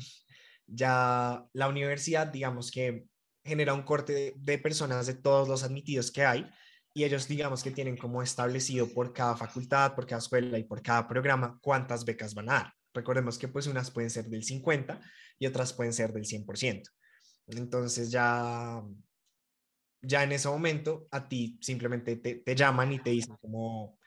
ya 0.66 1.44
la 1.52 1.68
universidad, 1.68 2.26
digamos 2.26 2.70
que 2.70 3.04
genera 3.44 3.74
un 3.74 3.82
corte 3.82 4.34
de 4.36 4.58
personas 4.58 5.06
de 5.06 5.14
todos 5.14 5.48
los 5.48 5.62
admitidos 5.62 6.10
que 6.10 6.24
hay 6.24 6.50
y 6.92 7.04
ellos 7.04 7.28
digamos 7.28 7.62
que 7.62 7.70
tienen 7.70 7.96
como 7.96 8.22
establecido 8.22 8.88
por 8.88 9.12
cada 9.12 9.36
facultad, 9.36 9.94
por 9.94 10.06
cada 10.06 10.18
escuela 10.18 10.58
y 10.58 10.64
por 10.64 10.82
cada 10.82 11.06
programa 11.06 11.58
cuántas 11.60 12.04
becas 12.04 12.34
van 12.34 12.50
a 12.50 12.54
dar. 12.54 12.74
Recordemos 12.92 13.38
que 13.38 13.48
pues 13.48 13.66
unas 13.66 13.90
pueden 13.90 14.10
ser 14.10 14.26
del 14.26 14.42
50 14.42 15.00
y 15.38 15.46
otras 15.46 15.72
pueden 15.72 15.92
ser 15.92 16.12
del 16.12 16.24
100%. 16.24 16.82
Entonces 17.46 18.10
ya, 18.10 18.82
ya 20.02 20.24
en 20.24 20.32
ese 20.32 20.48
momento 20.48 21.06
a 21.10 21.28
ti 21.28 21.58
simplemente 21.60 22.16
te, 22.16 22.36
te 22.36 22.54
llaman 22.56 22.92
y 22.92 22.98
te 22.98 23.10
dicen 23.10 23.36
como, 23.40 23.98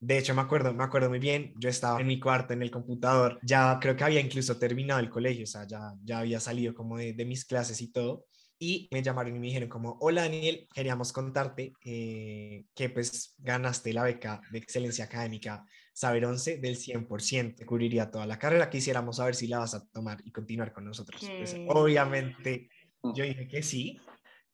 de 0.00 0.18
hecho 0.18 0.34
me 0.34 0.40
acuerdo, 0.40 0.72
me 0.72 0.84
acuerdo 0.84 1.10
muy 1.10 1.18
bien, 1.18 1.52
yo 1.58 1.68
estaba 1.68 2.00
en 2.00 2.06
mi 2.06 2.18
cuarto 2.18 2.54
en 2.54 2.62
el 2.62 2.70
computador, 2.70 3.38
ya 3.42 3.78
creo 3.80 3.94
que 3.94 4.04
había 4.04 4.20
incluso 4.20 4.58
terminado 4.58 5.00
el 5.00 5.10
colegio, 5.10 5.44
o 5.44 5.46
sea, 5.46 5.66
ya, 5.66 5.92
ya 6.02 6.20
había 6.20 6.40
salido 6.40 6.74
como 6.74 6.96
de, 6.96 7.12
de 7.12 7.24
mis 7.26 7.44
clases 7.44 7.80
y 7.82 7.92
todo 7.92 8.26
y 8.58 8.88
me 8.90 9.02
llamaron 9.02 9.36
y 9.36 9.38
me 9.38 9.46
dijeron 9.46 9.68
como, 9.68 9.98
hola 10.00 10.22
Daniel, 10.22 10.66
queríamos 10.72 11.12
contarte 11.12 11.72
eh, 11.84 12.64
que 12.74 12.88
pues 12.90 13.34
ganaste 13.38 13.92
la 13.92 14.02
beca 14.02 14.40
de 14.50 14.58
excelencia 14.58 15.04
académica 15.04 15.64
Saber 15.96 16.26
11 16.26 16.58
del 16.58 16.76
100%, 16.76 17.64
cubriría 17.64 18.10
toda 18.10 18.26
la 18.26 18.38
carrera, 18.38 18.68
quisiéramos 18.68 19.16
saber 19.16 19.34
si 19.34 19.46
la 19.46 19.60
vas 19.60 19.72
a 19.72 19.86
tomar 19.86 20.18
y 20.26 20.30
continuar 20.30 20.74
con 20.74 20.84
nosotros. 20.84 21.22
Pues, 21.26 21.56
obviamente 21.68 22.68
mm. 23.02 23.14
yo 23.14 23.24
dije 23.24 23.48
que 23.48 23.62
sí, 23.62 23.98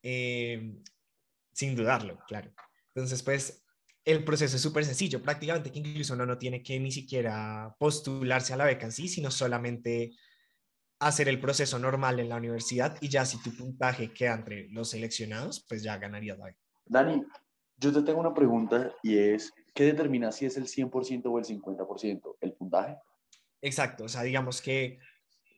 eh, 0.04 0.72
sin 1.52 1.74
dudarlo, 1.74 2.20
claro. 2.28 2.52
Entonces 2.94 3.24
pues 3.24 3.64
el 4.04 4.22
proceso 4.22 4.54
es 4.54 4.62
súper 4.62 4.84
sencillo, 4.84 5.20
prácticamente 5.20 5.72
que 5.72 5.80
incluso 5.80 6.14
uno 6.14 6.26
no 6.26 6.38
tiene 6.38 6.62
que 6.62 6.78
ni 6.78 6.92
siquiera 6.92 7.74
postularse 7.76 8.52
a 8.52 8.56
la 8.56 8.66
beca 8.66 8.86
en 8.86 8.92
sí, 8.92 9.08
sino 9.08 9.28
solamente 9.32 10.12
hacer 11.02 11.28
el 11.28 11.40
proceso 11.40 11.78
normal 11.78 12.20
en 12.20 12.28
la 12.28 12.36
universidad 12.36 12.96
y 13.00 13.08
ya 13.08 13.24
si 13.24 13.42
tu 13.42 13.54
puntaje 13.56 14.12
queda 14.12 14.34
entre 14.34 14.68
los 14.70 14.90
seleccionados, 14.90 15.64
pues 15.68 15.82
ya 15.82 15.98
ganarías 15.98 16.38
la 16.38 16.54
Dani, 16.86 17.24
yo 17.76 17.92
te 17.92 18.02
tengo 18.02 18.20
una 18.20 18.32
pregunta 18.32 18.92
y 19.02 19.18
es, 19.18 19.52
¿qué 19.74 19.84
determina 19.84 20.30
si 20.30 20.46
es 20.46 20.56
el 20.56 20.66
100% 20.66 21.26
o 21.26 21.38
el 21.38 21.44
50%? 21.44 22.36
¿El 22.40 22.52
puntaje? 22.52 22.96
Exacto, 23.60 24.04
o 24.04 24.08
sea, 24.08 24.22
digamos 24.22 24.62
que, 24.62 25.00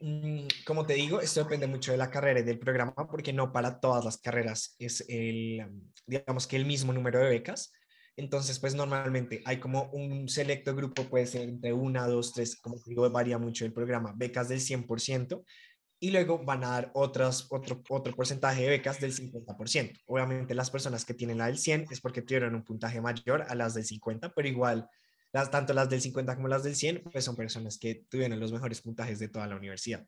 mm, 0.01 0.47
como 0.67 0.87
te 0.87 0.95
digo, 0.95 1.21
esto 1.21 1.43
depende 1.43 1.67
mucho 1.67 1.93
de 1.93 1.99
la 1.99 2.11
carrera 2.11 2.41
y 2.41 2.45
del 2.45 2.59
programa 2.59 2.95
porque 2.95 3.33
no 3.33 3.53
para 3.53 3.81
todas 3.81 4.05
las 4.05 4.17
carreras 4.17 4.75
es 4.79 5.05
el, 5.09 5.67
digamos 6.07 6.47
que 6.47 6.57
el 6.57 6.65
mismo 6.65 6.93
número 6.93 7.19
de 7.19 7.29
becas. 7.29 7.73
Entonces, 8.16 8.61
pues 8.61 8.75
normalmente 8.75 9.42
hay 9.44 9.59
como 9.59 9.90
un 9.92 10.28
selecto 10.28 10.75
grupo, 10.75 11.04
puede 11.04 11.26
ser 11.26 11.49
entre 11.49 11.73
una, 11.73 12.06
dos, 12.06 12.33
tres, 12.33 12.56
como 12.61 12.76
digo, 12.87 13.09
varía 13.11 13.38
mucho 13.38 13.64
el 13.64 13.73
programa, 13.73 14.12
becas 14.16 14.49
del 14.49 14.61
100%, 14.61 15.44
y 16.00 16.11
luego 16.11 16.44
van 16.44 16.62
a 16.64 16.68
dar 16.68 16.90
otras, 16.94 17.47
otro, 17.50 17.83
otro 17.88 18.14
porcentaje 18.14 18.62
de 18.62 18.68
becas 18.68 19.00
del 19.00 19.14
50%. 19.14 20.02
Obviamente 20.06 20.54
las 20.54 20.71
personas 20.71 21.04
que 21.04 21.14
tienen 21.14 21.38
la 21.38 21.47
del 21.47 21.59
100 21.59 21.87
es 21.90 22.00
porque 22.00 22.23
tuvieron 22.23 22.54
un 22.54 22.62
puntaje 22.62 23.00
mayor 23.00 23.47
a 23.49 23.54
las 23.54 23.75
del 23.75 23.85
50, 23.85 24.33
pero 24.35 24.47
igual, 24.47 24.88
las, 25.33 25.50
tanto 25.50 25.73
las 25.73 25.88
del 25.88 26.00
50 26.00 26.37
como 26.37 26.49
las 26.49 26.62
del 26.62 26.76
100, 26.76 27.04
pues 27.11 27.25
son 27.25 27.35
personas 27.35 27.78
que 27.78 28.04
tuvieron 28.09 28.38
los 28.38 28.52
mejores 28.52 28.80
puntajes 28.80 29.18
de 29.18 29.28
toda 29.28 29.47
la 29.47 29.56
universidad. 29.56 30.06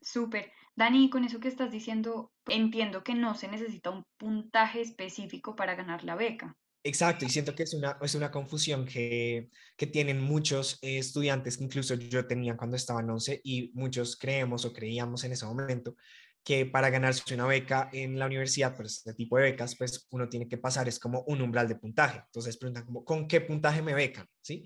Súper. 0.00 0.52
Dani, 0.76 1.08
con 1.08 1.24
eso 1.24 1.40
que 1.40 1.48
estás 1.48 1.70
diciendo, 1.72 2.30
entiendo 2.46 3.02
que 3.02 3.14
no 3.14 3.34
se 3.34 3.48
necesita 3.48 3.90
un 3.90 4.04
puntaje 4.18 4.82
específico 4.82 5.56
para 5.56 5.74
ganar 5.74 6.04
la 6.04 6.14
beca. 6.14 6.56
Exacto, 6.86 7.24
y 7.24 7.28
siento 7.28 7.52
que 7.52 7.64
es 7.64 7.74
una, 7.74 7.98
es 8.00 8.14
una 8.14 8.30
confusión 8.30 8.86
que, 8.86 9.50
que 9.76 9.88
tienen 9.88 10.20
muchos 10.20 10.78
eh, 10.82 10.98
estudiantes, 10.98 11.56
que 11.56 11.64
incluso 11.64 11.96
yo 11.96 12.28
tenía 12.28 12.56
cuando 12.56 12.76
estaba 12.76 13.00
en 13.00 13.10
11, 13.10 13.40
y 13.42 13.72
muchos 13.74 14.16
creemos 14.16 14.64
o 14.64 14.72
creíamos 14.72 15.24
en 15.24 15.32
ese 15.32 15.46
momento 15.46 15.96
que 16.44 16.64
para 16.64 16.88
ganarse 16.90 17.34
una 17.34 17.44
beca 17.44 17.90
en 17.92 18.20
la 18.20 18.26
universidad, 18.26 18.76
pues 18.76 18.98
este 18.98 19.14
tipo 19.14 19.36
de 19.36 19.50
becas, 19.50 19.74
pues 19.74 20.06
uno 20.10 20.28
tiene 20.28 20.46
que 20.46 20.58
pasar, 20.58 20.86
es 20.86 21.00
como 21.00 21.22
un 21.22 21.42
umbral 21.42 21.66
de 21.66 21.74
puntaje. 21.74 22.22
Entonces 22.24 22.56
preguntan 22.56 22.84
como, 22.84 23.04
¿con 23.04 23.26
qué 23.26 23.40
puntaje 23.40 23.82
me 23.82 23.94
becan? 23.94 24.28
¿Sí? 24.40 24.64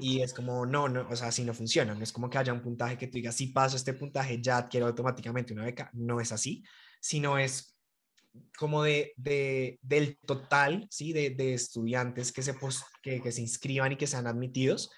Y 0.00 0.22
es 0.22 0.32
como, 0.32 0.64
no, 0.64 0.88
no, 0.88 1.06
o 1.10 1.14
sea, 1.14 1.28
así 1.28 1.44
no 1.44 1.52
funciona. 1.52 1.94
No 1.94 2.02
es 2.02 2.12
como 2.12 2.30
que 2.30 2.38
haya 2.38 2.54
un 2.54 2.62
puntaje 2.62 2.96
que 2.96 3.08
tú 3.08 3.18
digas, 3.18 3.36
si 3.36 3.48
paso 3.48 3.76
este 3.76 3.92
puntaje, 3.92 4.40
ya 4.40 4.56
adquiero 4.56 4.86
automáticamente 4.86 5.52
una 5.52 5.66
beca. 5.66 5.90
No 5.92 6.18
es 6.18 6.32
así, 6.32 6.64
sino 6.98 7.36
es 7.36 7.71
como 8.58 8.82
de, 8.82 9.12
de 9.16 9.78
del 9.82 10.18
total, 10.18 10.86
¿sí? 10.90 11.12
De, 11.12 11.30
de 11.30 11.54
estudiantes 11.54 12.32
que 12.32 12.42
se, 12.42 12.54
que, 13.02 13.20
que 13.20 13.32
se 13.32 13.40
inscriban 13.40 13.92
y 13.92 13.96
que 13.96 14.06
sean 14.06 14.26
admitidos, 14.26 14.90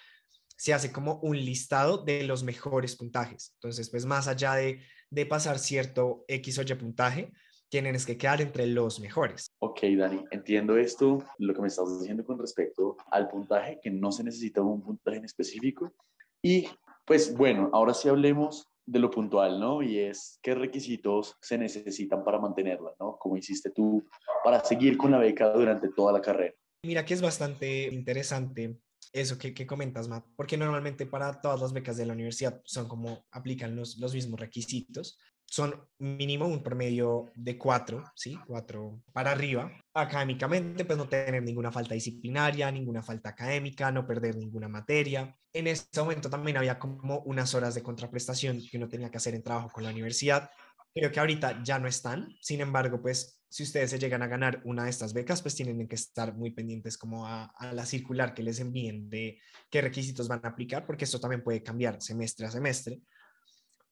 se 0.56 0.72
hace 0.72 0.92
como 0.92 1.18
un 1.20 1.36
listado 1.36 2.04
de 2.04 2.22
los 2.24 2.44
mejores 2.44 2.96
puntajes. 2.96 3.52
Entonces, 3.56 3.90
pues 3.90 4.06
más 4.06 4.28
allá 4.28 4.54
de, 4.54 4.82
de 5.10 5.26
pasar 5.26 5.58
cierto 5.58 6.24
X 6.28 6.58
o 6.58 6.62
Y 6.62 6.74
puntaje, 6.74 7.32
tienes 7.68 8.06
que 8.06 8.16
quedar 8.16 8.40
entre 8.40 8.66
los 8.68 9.00
mejores. 9.00 9.50
Ok, 9.58 9.80
Dani, 9.98 10.24
entiendo 10.30 10.76
esto, 10.76 11.24
lo 11.38 11.54
que 11.54 11.60
me 11.60 11.66
estás 11.66 11.98
diciendo 11.98 12.24
con 12.24 12.38
respecto 12.38 12.96
al 13.10 13.28
puntaje, 13.28 13.80
que 13.82 13.90
no 13.90 14.12
se 14.12 14.22
necesita 14.22 14.62
un 14.62 14.80
puntaje 14.80 15.16
en 15.16 15.24
específico. 15.24 15.92
Y 16.40 16.68
pues 17.04 17.34
bueno, 17.34 17.70
ahora 17.72 17.92
sí 17.92 18.08
hablemos 18.08 18.70
de 18.86 18.98
lo 18.98 19.10
puntual, 19.10 19.58
¿no? 19.58 19.82
Y 19.82 19.98
es 19.98 20.38
qué 20.42 20.54
requisitos 20.54 21.36
se 21.40 21.58
necesitan 21.58 22.24
para 22.24 22.38
mantenerla, 22.38 22.92
¿no? 23.00 23.16
Como 23.18 23.36
hiciste 23.36 23.70
tú 23.70 24.04
para 24.42 24.62
seguir 24.64 24.96
con 24.96 25.10
la 25.10 25.18
beca 25.18 25.50
durante 25.50 25.88
toda 25.88 26.12
la 26.12 26.20
carrera. 26.20 26.54
Mira 26.82 27.04
que 27.04 27.14
es 27.14 27.22
bastante 27.22 27.88
interesante 27.88 28.76
eso 29.12 29.38
que, 29.38 29.54
que 29.54 29.66
comentas, 29.66 30.08
Matt, 30.08 30.26
porque 30.36 30.56
normalmente 30.56 31.06
para 31.06 31.40
todas 31.40 31.60
las 31.60 31.72
becas 31.72 31.96
de 31.96 32.06
la 32.06 32.12
universidad 32.12 32.60
son 32.64 32.88
como 32.88 33.24
aplican 33.30 33.76
los, 33.76 33.96
los 33.98 34.12
mismos 34.12 34.40
requisitos 34.40 35.18
son 35.54 35.72
mínimo 35.98 36.48
un 36.48 36.64
promedio 36.64 37.30
de 37.36 37.56
cuatro, 37.56 38.02
¿sí? 38.16 38.36
Cuatro 38.44 39.04
para 39.12 39.30
arriba. 39.30 39.70
Académicamente, 39.94 40.84
pues 40.84 40.98
no 40.98 41.08
tener 41.08 41.40
ninguna 41.44 41.70
falta 41.70 41.94
disciplinaria, 41.94 42.72
ninguna 42.72 43.04
falta 43.04 43.28
académica, 43.28 43.92
no 43.92 44.04
perder 44.04 44.34
ninguna 44.34 44.66
materia. 44.66 45.32
En 45.52 45.68
ese 45.68 45.86
momento 45.98 46.28
también 46.28 46.56
había 46.56 46.76
como 46.80 47.20
unas 47.20 47.54
horas 47.54 47.76
de 47.76 47.84
contraprestación 47.84 48.60
que 48.68 48.78
uno 48.78 48.88
tenía 48.88 49.12
que 49.12 49.18
hacer 49.18 49.36
en 49.36 49.44
trabajo 49.44 49.70
con 49.70 49.84
la 49.84 49.90
universidad. 49.90 50.50
Creo 50.92 51.12
que 51.12 51.20
ahorita 51.20 51.62
ya 51.62 51.78
no 51.78 51.86
están. 51.86 52.34
Sin 52.40 52.60
embargo, 52.60 53.00
pues 53.00 53.40
si 53.48 53.62
ustedes 53.62 53.90
se 53.90 54.00
llegan 54.00 54.22
a 54.22 54.26
ganar 54.26 54.60
una 54.64 54.82
de 54.82 54.90
estas 54.90 55.12
becas, 55.12 55.40
pues 55.40 55.54
tienen 55.54 55.86
que 55.86 55.94
estar 55.94 56.34
muy 56.34 56.50
pendientes 56.50 56.98
como 56.98 57.28
a, 57.28 57.44
a, 57.44 57.72
la 57.72 57.86
circular 57.86 58.34
que 58.34 58.42
les 58.42 58.58
envíen 58.58 59.08
de 59.08 59.38
qué 59.70 59.82
requisitos 59.82 60.26
van 60.26 60.40
a 60.42 60.48
aplicar, 60.48 60.84
porque 60.84 61.04
esto 61.04 61.20
también 61.20 61.44
puede 61.44 61.62
cambiar 61.62 62.02
semestre 62.02 62.46
a 62.46 62.50
semestre. 62.50 63.00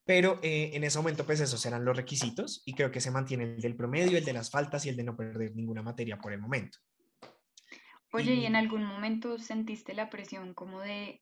Pero 0.04 0.40
eh, 0.42 0.70
en 0.74 0.84
ese 0.84 0.98
momento, 0.98 1.24
pues 1.24 1.40
esos 1.40 1.64
eran 1.64 1.84
los 1.84 1.96
requisitos 1.96 2.62
y 2.66 2.74
creo 2.74 2.90
que 2.90 3.00
se 3.00 3.10
mantiene 3.10 3.44
el 3.44 3.60
del 3.60 3.76
promedio, 3.76 4.18
el 4.18 4.24
de 4.24 4.32
las 4.32 4.50
faltas 4.50 4.84
y 4.84 4.88
el 4.88 4.96
de 4.96 5.04
no 5.04 5.16
perder 5.16 5.54
ninguna 5.54 5.82
materia 5.82 6.18
por 6.18 6.32
el 6.32 6.40
momento. 6.40 6.78
Oye, 8.12 8.34
¿y, 8.34 8.46
en 8.46 8.56
algún 8.56 8.84
momento 8.84 9.38
sentiste 9.38 9.94
la 9.94 10.10
presión 10.10 10.52
como 10.54 10.80
de 10.80 11.18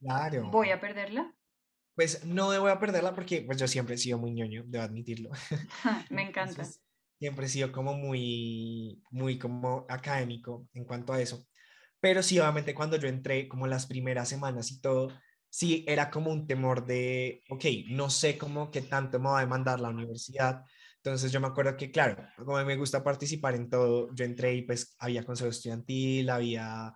voy 0.51 0.71
a 0.71 0.81
perderla? 0.81 1.33
Pues 1.95 2.25
no 2.25 2.47
voy 2.59 2.71
a 2.71 2.79
perderla 2.79 3.13
porque 3.13 3.41
pues 3.41 3.57
yo 3.57 3.67
siempre 3.67 3.95
he 3.95 3.97
sido 3.97 4.17
muy 4.17 4.33
ñoño, 4.33 4.63
debo 4.65 4.83
admitirlo. 4.83 5.29
Me 6.09 6.23
encanta. 6.23 6.65
siempre 7.17 7.45
he 7.45 7.49
sido 7.49 7.71
como 7.71 7.93
muy, 7.93 9.01
muy 9.09 9.37
como 9.37 9.85
académico 9.87 10.67
en 10.73 10.85
cuanto 10.85 11.13
a 11.13 11.21
eso. 11.21 11.45
Pero 12.01 12.23
sí, 12.23 12.39
obviamente 12.39 12.73
cuando 12.73 12.97
yo 12.97 13.07
entré 13.07 13.47
como 13.47 13.67
las 13.67 13.85
primeras 13.85 14.27
semanas 14.27 14.71
y 14.71 14.81
todo, 14.81 15.09
sí 15.51 15.83
era 15.87 16.09
como 16.09 16.31
un 16.31 16.47
temor 16.47 16.85
de, 16.85 17.43
ok, 17.49 17.65
no 17.89 18.09
sé 18.09 18.37
cómo 18.37 18.71
qué 18.71 18.81
tanto 18.81 19.19
me 19.19 19.29
va 19.29 19.39
a 19.39 19.41
demandar 19.41 19.79
la 19.81 19.89
universidad. 19.89 20.63
Entonces 20.95 21.31
yo 21.31 21.41
me 21.41 21.47
acuerdo 21.47 21.75
que, 21.75 21.91
claro, 21.91 22.23
como 22.37 22.63
me 22.63 22.77
gusta 22.77 23.03
participar 23.03 23.55
en 23.55 23.69
todo, 23.69 24.09
yo 24.15 24.23
entré 24.25 24.55
y 24.55 24.61
pues 24.63 24.95
había 24.99 25.25
consejo 25.25 25.49
estudiantil, 25.49 26.29
había 26.29 26.93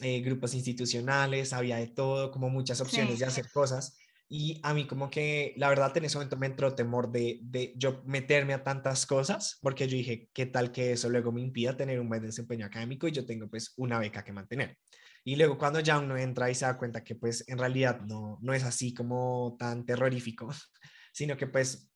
eh, 0.00 0.20
grupos 0.20 0.54
institucionales, 0.54 1.52
había 1.52 1.76
de 1.76 1.88
todo, 1.88 2.30
como 2.32 2.50
muchas 2.50 2.80
opciones 2.80 3.20
de 3.20 3.26
hacer 3.26 3.50
cosas. 3.52 3.96
Y 4.28 4.58
a 4.64 4.74
mí 4.74 4.86
como 4.86 5.10
que, 5.10 5.54
la 5.58 5.68
verdad, 5.68 5.96
en 5.96 6.06
ese 6.06 6.16
momento 6.16 6.36
me 6.38 6.46
entró 6.46 6.74
temor 6.74 7.12
de, 7.12 7.38
de 7.42 7.74
yo 7.76 8.02
meterme 8.06 8.54
a 8.54 8.64
tantas 8.64 9.06
cosas, 9.06 9.58
porque 9.62 9.86
yo 9.86 9.96
dije, 9.96 10.28
¿qué 10.32 10.46
tal 10.46 10.72
que 10.72 10.92
eso 10.92 11.08
luego 11.08 11.30
me 11.30 11.42
impida 11.42 11.76
tener 11.76 12.00
un 12.00 12.08
buen 12.08 12.22
desempeño 12.22 12.66
académico 12.66 13.06
y 13.06 13.12
yo 13.12 13.26
tengo 13.26 13.48
pues 13.48 13.74
una 13.76 13.98
beca 14.00 14.24
que 14.24 14.32
mantener? 14.32 14.78
Y 15.24 15.36
luego 15.36 15.56
cuando 15.56 15.80
ya 15.80 15.98
uno 15.98 16.16
entra 16.16 16.50
y 16.50 16.54
se 16.54 16.64
da 16.64 16.76
cuenta 16.76 17.04
que 17.04 17.14
pues 17.14 17.44
en 17.48 17.58
realidad 17.58 18.00
no, 18.00 18.38
no 18.42 18.54
es 18.54 18.64
así 18.64 18.92
como 18.92 19.56
tan 19.58 19.84
terrorífico, 19.86 20.48
sino 21.12 21.36
que 21.36 21.46
pues 21.46 21.90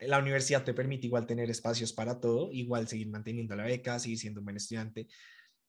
la 0.00 0.18
universidad 0.18 0.64
te 0.64 0.74
permite 0.74 1.06
igual 1.06 1.26
tener 1.26 1.50
espacios 1.50 1.92
para 1.92 2.20
todo, 2.20 2.50
igual 2.52 2.88
seguir 2.88 3.08
manteniendo 3.08 3.54
la 3.54 3.64
beca, 3.64 3.98
seguir 3.98 4.18
siendo 4.18 4.40
un 4.40 4.46
buen 4.46 4.56
estudiante, 4.56 5.06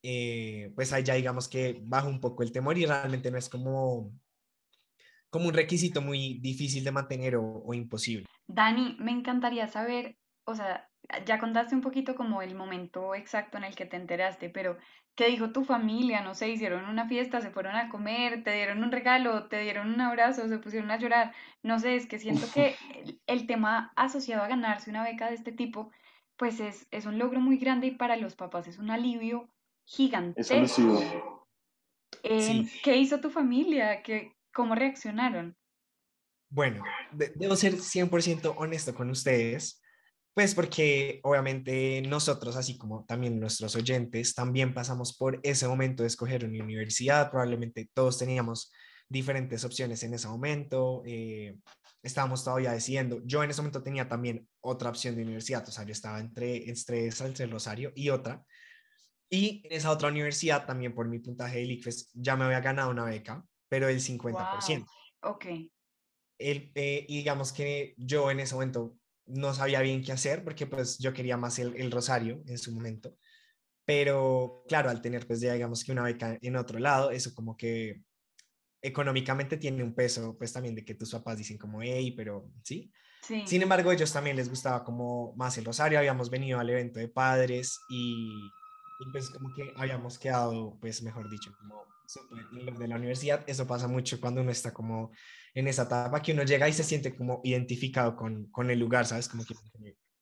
eh, 0.02 0.72
pues 0.76 0.94
ahí 0.94 1.04
ya 1.04 1.16
digamos 1.16 1.48
que 1.48 1.82
baja 1.84 2.08
un 2.08 2.20
poco 2.20 2.44
el 2.44 2.52
temor 2.52 2.78
y 2.78 2.86
realmente 2.86 3.32
no 3.32 3.38
es 3.38 3.50
como, 3.50 4.12
como 5.30 5.48
un 5.48 5.54
requisito 5.54 6.02
muy 6.02 6.40
difícil 6.42 6.84
de 6.84 6.92
mantener 6.92 7.36
o, 7.36 7.44
o 7.44 7.74
imposible. 7.74 8.26
Dani, 8.48 8.98
me 9.00 9.12
encantaría 9.12 9.68
saber, 9.68 10.18
o 10.46 10.56
sea, 10.56 10.90
ya 11.26 11.40
contaste 11.40 11.76
un 11.76 11.82
poquito 11.82 12.16
como 12.16 12.42
el 12.42 12.56
momento 12.56 13.16
exacto 13.16 13.58
en 13.58 13.64
el 13.64 13.76
que 13.76 13.86
te 13.86 13.98
enteraste, 13.98 14.50
pero 14.50 14.78
¿qué 15.16 15.28
dijo 15.28 15.52
tu 15.52 15.64
familia? 15.64 16.22
No 16.22 16.36
sé, 16.36 16.50
hicieron 16.50 16.86
una 16.86 17.08
fiesta, 17.08 17.42
se 17.42 17.52
fueron 17.52 17.76
a 17.76 17.90
comer, 17.90 18.44
te 18.44 18.52
dieron 18.54 18.84
un 18.84 18.92
regalo, 18.92 19.48
te 19.48 19.60
dieron 19.62 19.94
un 19.94 20.02
abrazo, 20.02 20.48
se 20.48 20.58
pusieron 20.58 20.92
a 20.92 20.98
llorar. 20.98 21.34
No 21.64 21.80
sé, 21.80 21.96
es 21.96 22.08
que 22.08 22.20
siento 22.20 22.48
que 22.54 22.76
el, 23.28 23.48
tema 23.48 23.92
asociado 23.96 24.44
a 24.44 24.48
ganarse 24.48 24.90
una 24.90 25.04
beca 25.04 25.30
de 25.30 25.36
este 25.36 25.52
tipo, 25.52 25.92
pues 26.38 26.60
es, 26.60 26.88
es 26.92 27.06
un 27.06 27.18
logro 27.18 27.40
muy 27.40 27.58
grande 27.58 27.88
y 27.88 27.92
para 27.92 28.18
los 28.18 28.36
papás 28.36 28.68
es 28.68 28.78
un 28.78 28.92
alivio 28.92 29.50
gigantesco. 29.86 31.02
Eh, 32.24 32.66
¿Qué 32.84 32.98
hizo 32.98 33.20
tu 33.20 33.30
familia? 33.30 34.02
¿Qué, 34.02 34.34
¿Cómo 34.54 34.74
reaccionaron? 34.76 35.56
Bueno, 36.50 36.84
debo 37.12 37.56
ser 37.56 37.74
100% 37.74 38.56
honesto 38.58 38.96
con 38.96 39.10
ustedes. 39.10 39.82
Pues 40.36 40.54
porque 40.54 41.22
obviamente 41.24 42.02
nosotros, 42.02 42.58
así 42.58 42.78
como 42.78 43.06
también 43.06 43.40
nuestros 43.40 43.74
oyentes, 43.78 44.36
también 44.36 44.74
pasamos 44.74 45.16
por 45.16 45.40
ese 45.44 45.66
momento 45.66 46.04
de 46.04 46.08
escoger 46.08 46.44
una 46.44 46.62
universidad. 46.62 47.32
Probablemente 47.32 47.90
todos 47.94 48.18
teníamos 48.18 48.70
diferentes 49.08 49.64
opciones 49.64 50.04
en 50.04 50.14
ese 50.14 50.28
momento. 50.28 51.04
Eh, 51.06 51.58
estábamos 52.04 52.44
todavía 52.44 52.74
decidiendo. 52.74 53.22
Yo 53.24 53.46
en 53.46 53.52
ese 53.52 53.62
momento 53.62 53.82
tenía 53.82 54.10
también 54.10 54.46
otra 54.60 54.90
opción 54.90 55.16
de 55.16 55.24
universidad. 55.24 55.66
O 55.70 55.72
sea, 55.72 55.86
yo 55.86 55.94
estaba 55.94 56.20
entre, 56.20 56.70
entre 56.70 57.08
esa, 57.08 57.28
entre 57.28 57.46
Rosario 57.46 57.94
y 57.96 58.10
otra. 58.10 58.44
Y 59.30 59.62
en 59.64 59.72
esa 59.72 59.90
otra 59.90 60.10
universidad, 60.10 60.66
también 60.66 60.94
por 60.94 61.08
mi 61.08 61.20
puntaje 61.20 61.60
de 61.60 61.64
ICFES, 61.64 62.12
ya 62.14 62.36
me 62.36 62.44
había 62.44 62.60
ganado 62.60 62.92
una 62.92 63.06
beca, 63.06 63.42
pero 63.70 63.88
del 63.88 64.02
50%. 64.02 64.86
Ok. 65.22 65.46
El, 66.38 66.74
eh, 66.76 67.06
y 67.08 67.18
digamos 67.20 67.54
que 67.54 67.94
yo 67.96 68.30
en 68.30 68.42
ese 68.42 68.54
momento 68.54 68.98
no 69.28 69.54
sabía 69.54 69.82
bien 69.82 70.04
qué 70.04 70.12
hacer 70.12 70.44
porque 70.44 70.68
pues 70.68 70.98
yo 71.00 71.14
quería 71.14 71.38
más 71.38 71.60
el, 71.60 71.92
Rosario 71.92 72.44
en 72.48 72.58
su 72.58 72.72
momento. 72.72 73.16
Pero 73.86 74.64
claro, 74.68 74.90
al 74.90 75.02
tener 75.02 75.28
pues 75.28 75.42
ya 75.42 75.54
digamos 75.54 75.84
que 75.84 75.92
una 75.92 76.04
beca 76.04 76.38
en 76.42 76.56
otro 76.56 76.80
lado, 76.80 77.12
eso 77.12 77.34
como 77.34 77.56
que 77.56 78.02
económicamente 78.82 79.58
tiene 79.58 79.84
un 79.84 79.96
peso 79.96 80.38
pues 80.38 80.54
también 80.54 80.76
de 80.76 80.86
que 80.86 80.96
tus 80.96 81.12
papás 81.12 81.38
dicen 81.38 81.58
como, 81.58 81.82
hey, 81.82 82.14
pero 82.16 82.52
sí. 82.64 82.92
sí. 83.22 83.44
Sin 83.46 83.62
embargo, 83.62 83.92
ellos 83.92 84.12
también 84.12 84.36
les 84.36 84.50
gustaba 84.50 84.84
como 84.84 85.34
más 85.36 85.58
el 85.58 85.66
Rosario, 85.66 86.00
habíamos 86.00 86.30
venido 86.30 86.60
al 86.60 86.70
evento 86.70 87.00
de 87.00 87.08
padres 87.08 87.80
y, 87.90 88.30
y 89.00 89.12
pues 89.12 89.30
como 89.30 89.54
que 89.54 89.72
habíamos 89.76 90.20
quedado 90.20 90.78
pues 90.80 91.02
mejor 91.02 91.30
dicho 91.30 91.52
como 91.60 91.95
de 92.78 92.88
la 92.88 92.96
universidad, 92.96 93.44
eso 93.48 93.68
pasa 93.68 93.88
mucho 93.88 94.20
cuando 94.20 94.42
uno 94.42 94.52
está 94.52 94.74
como 94.74 95.12
en 95.54 95.68
esa 95.68 95.84
etapa, 95.84 96.22
que 96.22 96.34
uno 96.34 96.44
llega 96.44 96.68
y 96.68 96.74
se 96.74 96.84
siente 96.84 97.16
como 97.16 97.42
identificado 97.44 98.16
con, 98.16 98.48
con 98.52 98.70
el 98.70 98.80
lugar, 98.80 99.06
¿sabes? 99.06 99.30
Como 99.30 99.46
que, 99.46 99.56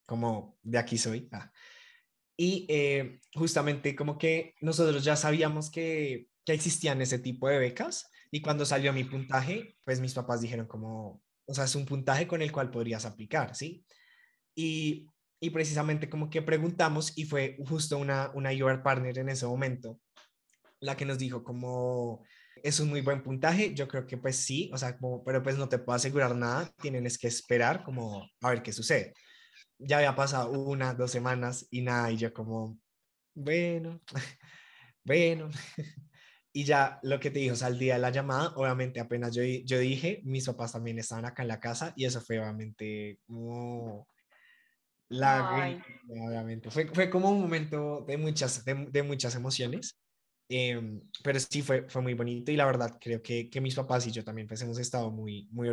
como 0.05 0.57
de 0.61 0.77
aquí 0.77 0.97
soy. 0.97 1.27
Ah. 1.31 1.51
Y 2.37 2.65
eh, 2.69 3.19
justamente 3.33 3.95
como 3.95 4.17
que 4.17 4.55
nosotros 4.61 5.03
ya 5.03 5.15
sabíamos 5.15 5.71
que, 5.71 6.27
que 6.45 6.53
existían 6.53 7.01
ese 7.01 7.19
tipo 7.19 7.47
de 7.47 7.59
becas 7.59 8.09
y 8.31 8.41
cuando 8.41 8.65
salió 8.65 8.93
mi 8.93 9.03
puntaje, 9.03 9.77
pues 9.83 9.99
mis 9.99 10.13
papás 10.13 10.41
dijeron 10.41 10.67
como, 10.67 11.21
o 11.45 11.53
sea, 11.53 11.65
es 11.65 11.75
un 11.75 11.85
puntaje 11.85 12.27
con 12.27 12.41
el 12.41 12.51
cual 12.51 12.71
podrías 12.71 13.05
aplicar, 13.05 13.55
¿sí? 13.55 13.85
Y, 14.55 15.07
y 15.39 15.49
precisamente 15.49 16.09
como 16.09 16.29
que 16.29 16.41
preguntamos 16.41 17.17
y 17.17 17.25
fue 17.25 17.57
justo 17.67 17.97
una, 17.97 18.31
una 18.33 18.51
UR 18.51 18.81
partner 18.81 19.17
en 19.19 19.29
ese 19.29 19.45
momento 19.45 19.99
la 20.83 20.97
que 20.97 21.05
nos 21.05 21.17
dijo 21.17 21.43
como 21.43 22.23
es 22.61 22.79
un 22.79 22.89
muy 22.89 23.01
buen 23.01 23.23
puntaje, 23.23 23.73
yo 23.73 23.87
creo 23.87 24.05
que 24.05 24.17
pues 24.17 24.37
sí, 24.37 24.69
o 24.73 24.77
sea, 24.77 24.97
como, 24.97 25.23
pero 25.23 25.41
pues 25.41 25.57
no 25.57 25.67
te 25.69 25.79
puedo 25.79 25.95
asegurar 25.95 26.35
nada, 26.35 26.71
tienes 26.81 27.17
que 27.17 27.27
esperar 27.27 27.83
como 27.83 28.29
a 28.41 28.49
ver 28.49 28.61
qué 28.61 28.71
sucede. 28.73 29.13
ya 29.79 29.97
había 29.97 30.15
pasado 30.15 30.51
una, 30.51 30.93
dos 30.93 31.11
semanas 31.11 31.67
y 31.71 31.81
nada, 31.81 32.11
y 32.11 32.17
yo 32.17 32.33
como, 32.33 32.79
bueno, 33.33 34.01
bueno. 35.05 35.49
Y 36.55 36.65
ya 36.65 36.99
lo 37.01 37.19
que 37.19 37.31
te 37.31 37.39
dijo, 37.39 37.53
o 37.53 37.57
sea, 37.57 37.67
al 37.67 37.79
día 37.79 37.95
de 37.95 37.99
la 37.99 38.11
llamada, 38.11 38.53
obviamente 38.57 38.99
apenas 38.99 39.33
yo, 39.33 39.41
yo 39.41 39.79
dije, 39.79 40.21
mis 40.23 40.45
papás 40.45 40.73
también 40.73 40.99
estaban 40.99 41.25
acá 41.25 41.41
en 41.41 41.47
la 41.47 41.59
casa 41.59 41.93
y 41.95 42.05
eso 42.05 42.21
fue 42.21 42.39
obviamente 42.39 43.19
como 43.25 44.07
la 45.09 45.81
obviamente. 46.07 46.69
Fue, 46.69 46.87
fue 46.87 47.09
como 47.09 47.31
un 47.31 47.41
momento 47.41 48.03
de 48.07 48.17
muchas, 48.17 48.63
de, 48.65 49.03
muchas 49.03 49.35
emociones, 49.35 49.99
em, 50.49 51.01
pero 51.23 51.39
sí 51.39 51.61
fue, 51.61 51.89
fue 51.89 52.01
muy 52.01 52.13
bonito 52.13 52.51
y 52.51 52.55
la 52.55 52.65
verdad 52.65 52.97
creo 52.99 53.21
que, 53.21 53.49
que 53.49 53.61
mis 53.61 53.75
papás 53.75 54.07
y 54.07 54.11
yo 54.11 54.23
también 54.23 54.47
pues 54.47 54.61
hemos 54.61 54.79
estado 54.79 55.11
muy, 55.11 55.47
muy, 55.51 55.69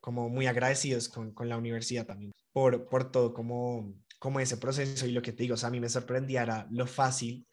como 0.00 0.28
muy 0.28 0.46
agradecidos 0.46 1.08
con, 1.08 1.32
con 1.32 1.48
la 1.48 1.56
universidad 1.56 2.06
también 2.06 2.32
por, 2.52 2.88
por 2.88 3.10
todo 3.10 3.32
como, 3.32 3.94
como 4.18 4.40
ese 4.40 4.56
proceso 4.56 5.06
y 5.06 5.12
lo 5.12 5.22
que 5.22 5.32
te 5.32 5.42
digo, 5.42 5.54
o 5.54 5.56
sea, 5.56 5.68
a 5.68 5.72
mí 5.72 5.80
me 5.80 5.88
sorprendía 5.88 6.68
lo 6.70 6.86
fácil 6.86 7.46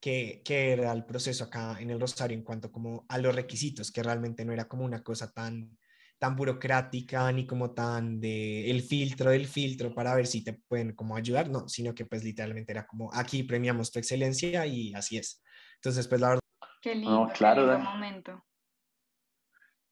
que, 0.00 0.42
era 0.46 0.92
el 0.92 1.04
proceso 1.04 1.44
acá 1.44 1.76
en 1.80 1.90
el 1.90 2.00
Rosario 2.00 2.36
en 2.36 2.44
cuanto 2.44 2.70
como 2.70 3.04
a 3.08 3.18
los 3.18 3.34
requisitos, 3.34 3.90
que 3.90 4.02
realmente 4.02 4.44
no 4.44 4.52
era 4.52 4.68
como 4.68 4.84
una 4.84 5.02
cosa 5.02 5.30
tan, 5.32 5.76
tan 6.18 6.36
burocrática 6.36 7.30
ni 7.32 7.46
como 7.46 7.72
tan 7.72 8.20
de 8.20 8.70
el 8.70 8.82
filtro 8.82 9.30
del 9.30 9.46
filtro 9.46 9.94
para 9.94 10.14
ver 10.14 10.26
si 10.26 10.42
te 10.44 10.54
pueden 10.54 10.94
como 10.94 11.16
ayudar, 11.16 11.50
no, 11.50 11.68
sino 11.68 11.94
que 11.94 12.06
pues 12.06 12.24
literalmente 12.24 12.72
era 12.72 12.86
como 12.86 13.12
aquí 13.12 13.42
premiamos 13.42 13.90
tu 13.90 13.98
excelencia 13.98 14.66
y 14.66 14.94
así 14.94 15.18
es. 15.18 15.42
Entonces, 15.76 16.08
pues 16.08 16.20
la 16.20 16.28
verdad... 16.28 16.40
Qué 16.82 16.94
lindo, 16.94 17.28
claro, 17.34 17.78
momento. 17.78 18.42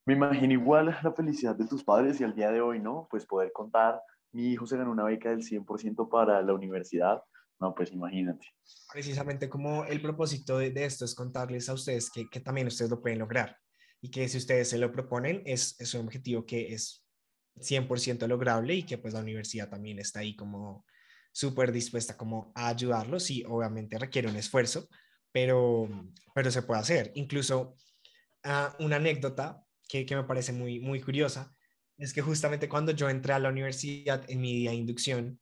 Me 0.06 0.14
imagino 0.14 0.52
igual 0.52 0.86
la 1.02 1.12
felicidad 1.12 1.56
de 1.56 1.66
tus 1.66 1.82
padres 1.82 2.20
y 2.20 2.24
al 2.24 2.34
día 2.34 2.50
de 2.50 2.60
hoy, 2.60 2.78
¿no? 2.78 3.08
Pues 3.10 3.24
poder 3.26 3.52
contar, 3.52 4.00
mi 4.32 4.52
hijo 4.52 4.66
se 4.66 4.76
ganó 4.76 4.90
una 4.90 5.04
beca 5.04 5.30
del 5.30 5.42
100% 5.42 6.08
para 6.08 6.42
la 6.42 6.52
universidad, 6.52 7.22
no, 7.60 7.74
pues 7.74 7.92
imagínate. 7.92 8.46
Precisamente 8.92 9.48
como 9.48 9.84
el 9.84 10.02
propósito 10.02 10.58
de, 10.58 10.72
esto 10.84 11.04
es 11.04 11.14
contarles 11.14 11.68
a 11.68 11.74
ustedes 11.74 12.10
que, 12.10 12.28
que, 12.28 12.40
también 12.40 12.66
ustedes 12.66 12.90
lo 12.90 13.00
pueden 13.00 13.20
lograr 13.20 13.56
y 14.00 14.10
que 14.10 14.28
si 14.28 14.38
ustedes 14.38 14.68
se 14.68 14.78
lo 14.78 14.92
proponen 14.92 15.42
es, 15.46 15.80
es 15.80 15.94
un 15.94 16.02
objetivo 16.02 16.44
que 16.44 16.74
es 16.74 17.04
100% 17.56 18.26
lograble 18.26 18.74
y 18.74 18.82
que 18.82 18.98
pues 18.98 19.14
la 19.14 19.20
universidad 19.20 19.70
también 19.70 19.98
está 19.98 20.20
ahí 20.20 20.36
como 20.36 20.84
súper 21.32 21.72
dispuesta 21.72 22.16
como 22.16 22.52
a 22.54 22.68
ayudarlos 22.68 23.30
y 23.30 23.44
obviamente 23.44 23.98
requiere 23.98 24.28
un 24.28 24.36
esfuerzo, 24.36 24.88
pero, 25.34 25.88
pero 26.32 26.50
se 26.52 26.62
puede 26.62 26.80
hacer. 26.80 27.10
Incluso 27.16 27.76
uh, 28.44 28.84
una 28.84 28.96
anécdota 28.96 29.66
que, 29.88 30.06
que 30.06 30.14
me 30.14 30.22
parece 30.22 30.52
muy, 30.52 30.78
muy 30.78 31.00
curiosa 31.00 31.52
es 31.98 32.12
que 32.14 32.22
justamente 32.22 32.68
cuando 32.68 32.92
yo 32.92 33.10
entré 33.10 33.32
a 33.32 33.40
la 33.40 33.48
universidad 33.48 34.24
en 34.30 34.40
mi 34.40 34.54
día 34.54 34.70
de 34.70 34.76
inducción, 34.76 35.40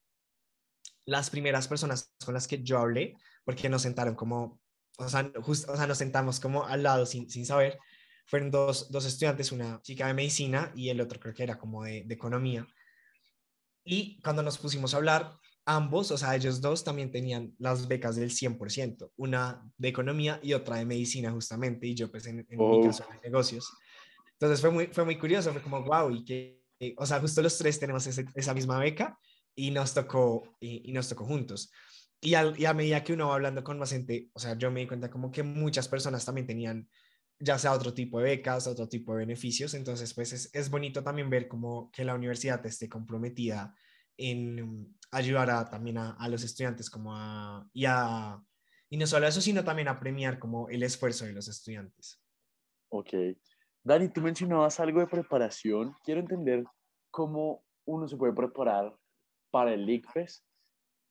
las 1.04 1.28
primeras 1.28 1.68
personas 1.68 2.14
con 2.24 2.32
las 2.32 2.48
que 2.48 2.62
yo 2.62 2.78
hablé, 2.78 3.16
porque 3.44 3.68
nos 3.68 3.82
sentaron 3.82 4.14
como, 4.14 4.62
o 4.96 5.08
sea, 5.10 5.30
o 5.36 5.54
sea 5.54 5.86
nos 5.86 5.98
sentamos 5.98 6.40
como 6.40 6.66
al 6.66 6.82
lado 6.82 7.04
sin, 7.04 7.28
sin 7.28 7.44
saber, 7.44 7.78
fueron 8.24 8.50
dos, 8.50 8.90
dos, 8.90 9.04
estudiantes, 9.04 9.52
una 9.52 9.82
chica 9.82 10.06
de 10.06 10.14
medicina 10.14 10.72
y 10.74 10.88
el 10.88 11.02
otro 11.02 11.20
creo 11.20 11.34
que 11.34 11.42
era 11.42 11.58
como 11.58 11.84
de, 11.84 12.04
de 12.06 12.14
economía. 12.14 12.66
Y 13.84 14.22
cuando 14.22 14.42
nos 14.42 14.56
pusimos 14.56 14.94
a 14.94 14.96
hablar, 14.96 15.36
ambos, 15.64 16.10
o 16.10 16.18
sea, 16.18 16.34
ellos 16.34 16.60
dos 16.60 16.84
también 16.84 17.10
tenían 17.10 17.54
las 17.58 17.86
becas 17.86 18.16
del 18.16 18.30
100%, 18.30 19.12
una 19.16 19.62
de 19.76 19.88
economía 19.88 20.40
y 20.42 20.54
otra 20.54 20.76
de 20.76 20.86
medicina 20.86 21.30
justamente, 21.30 21.86
y 21.86 21.94
yo 21.94 22.10
pues 22.10 22.26
en, 22.26 22.36
mi 22.48 22.56
oh. 22.58 22.82
caso 22.82 23.04
de 23.10 23.28
negocios. 23.28 23.70
Entonces 24.32 24.60
fue 24.60 24.70
muy, 24.70 24.86
fue 24.88 25.04
muy 25.04 25.18
curioso, 25.18 25.52
fue 25.52 25.62
como, 25.62 25.82
wow, 25.84 26.10
y 26.10 26.24
que, 26.24 26.62
o 26.96 27.06
sea, 27.06 27.20
justo 27.20 27.42
los 27.42 27.56
tres 27.58 27.78
tenemos 27.78 28.06
esa 28.06 28.54
misma 28.54 28.78
beca 28.78 29.16
y 29.54 29.70
nos 29.70 29.94
tocó, 29.94 30.56
y, 30.58 30.92
nos 30.92 31.08
tocó 31.08 31.24
juntos. 31.24 31.70
Y, 32.20 32.34
a 32.34 32.74
medida 32.74 33.04
que 33.04 33.12
uno 33.12 33.28
va 33.28 33.34
hablando 33.34 33.62
con 33.62 33.78
más 33.78 33.90
gente, 33.90 34.30
o 34.32 34.40
sea, 34.40 34.56
yo 34.58 34.70
me 34.70 34.80
di 34.80 34.86
cuenta 34.86 35.10
como 35.10 35.30
que 35.30 35.42
muchas 35.42 35.88
personas 35.88 36.24
también 36.24 36.46
tenían 36.46 36.88
ya 37.38 37.58
sea 37.58 37.72
otro 37.72 37.92
tipo 37.92 38.20
de 38.20 38.24
becas, 38.24 38.68
otro 38.68 38.88
tipo 38.88 39.12
de 39.12 39.18
beneficios, 39.18 39.74
entonces 39.74 40.14
pues 40.14 40.32
es, 40.32 40.50
es 40.52 40.70
bonito 40.70 41.02
también 41.02 41.28
ver 41.28 41.48
como 41.48 41.90
que 41.90 42.04
la 42.04 42.14
universidad 42.14 42.64
esté 42.64 42.88
comprometida 42.88 43.74
en 44.30 44.96
ayudar 45.10 45.50
a, 45.50 45.68
también 45.68 45.98
a, 45.98 46.12
a, 46.12 46.28
los 46.28 46.42
estudiantes 46.42 46.88
como 46.88 47.14
a 47.14 47.68
y, 47.72 47.84
a, 47.86 48.40
y 48.88 48.96
no 48.96 49.06
solo 49.06 49.26
eso, 49.26 49.40
sino 49.40 49.64
también 49.64 49.88
a 49.88 49.98
premiar 49.98 50.38
como 50.38 50.68
el 50.68 50.82
esfuerzo 50.82 51.24
de 51.24 51.32
los 51.32 51.48
estudiantes. 51.48 52.20
Ok. 52.90 53.08
Dani, 53.84 54.08
tú 54.08 54.20
mencionabas 54.20 54.78
algo 54.80 55.00
de 55.00 55.06
preparación. 55.06 55.96
Quiero 56.04 56.20
entender 56.20 56.64
cómo 57.10 57.64
uno 57.84 58.06
se 58.06 58.16
puede 58.16 58.32
preparar 58.32 58.94
para 59.50 59.74
el 59.74 59.88
ICFES 59.88 60.44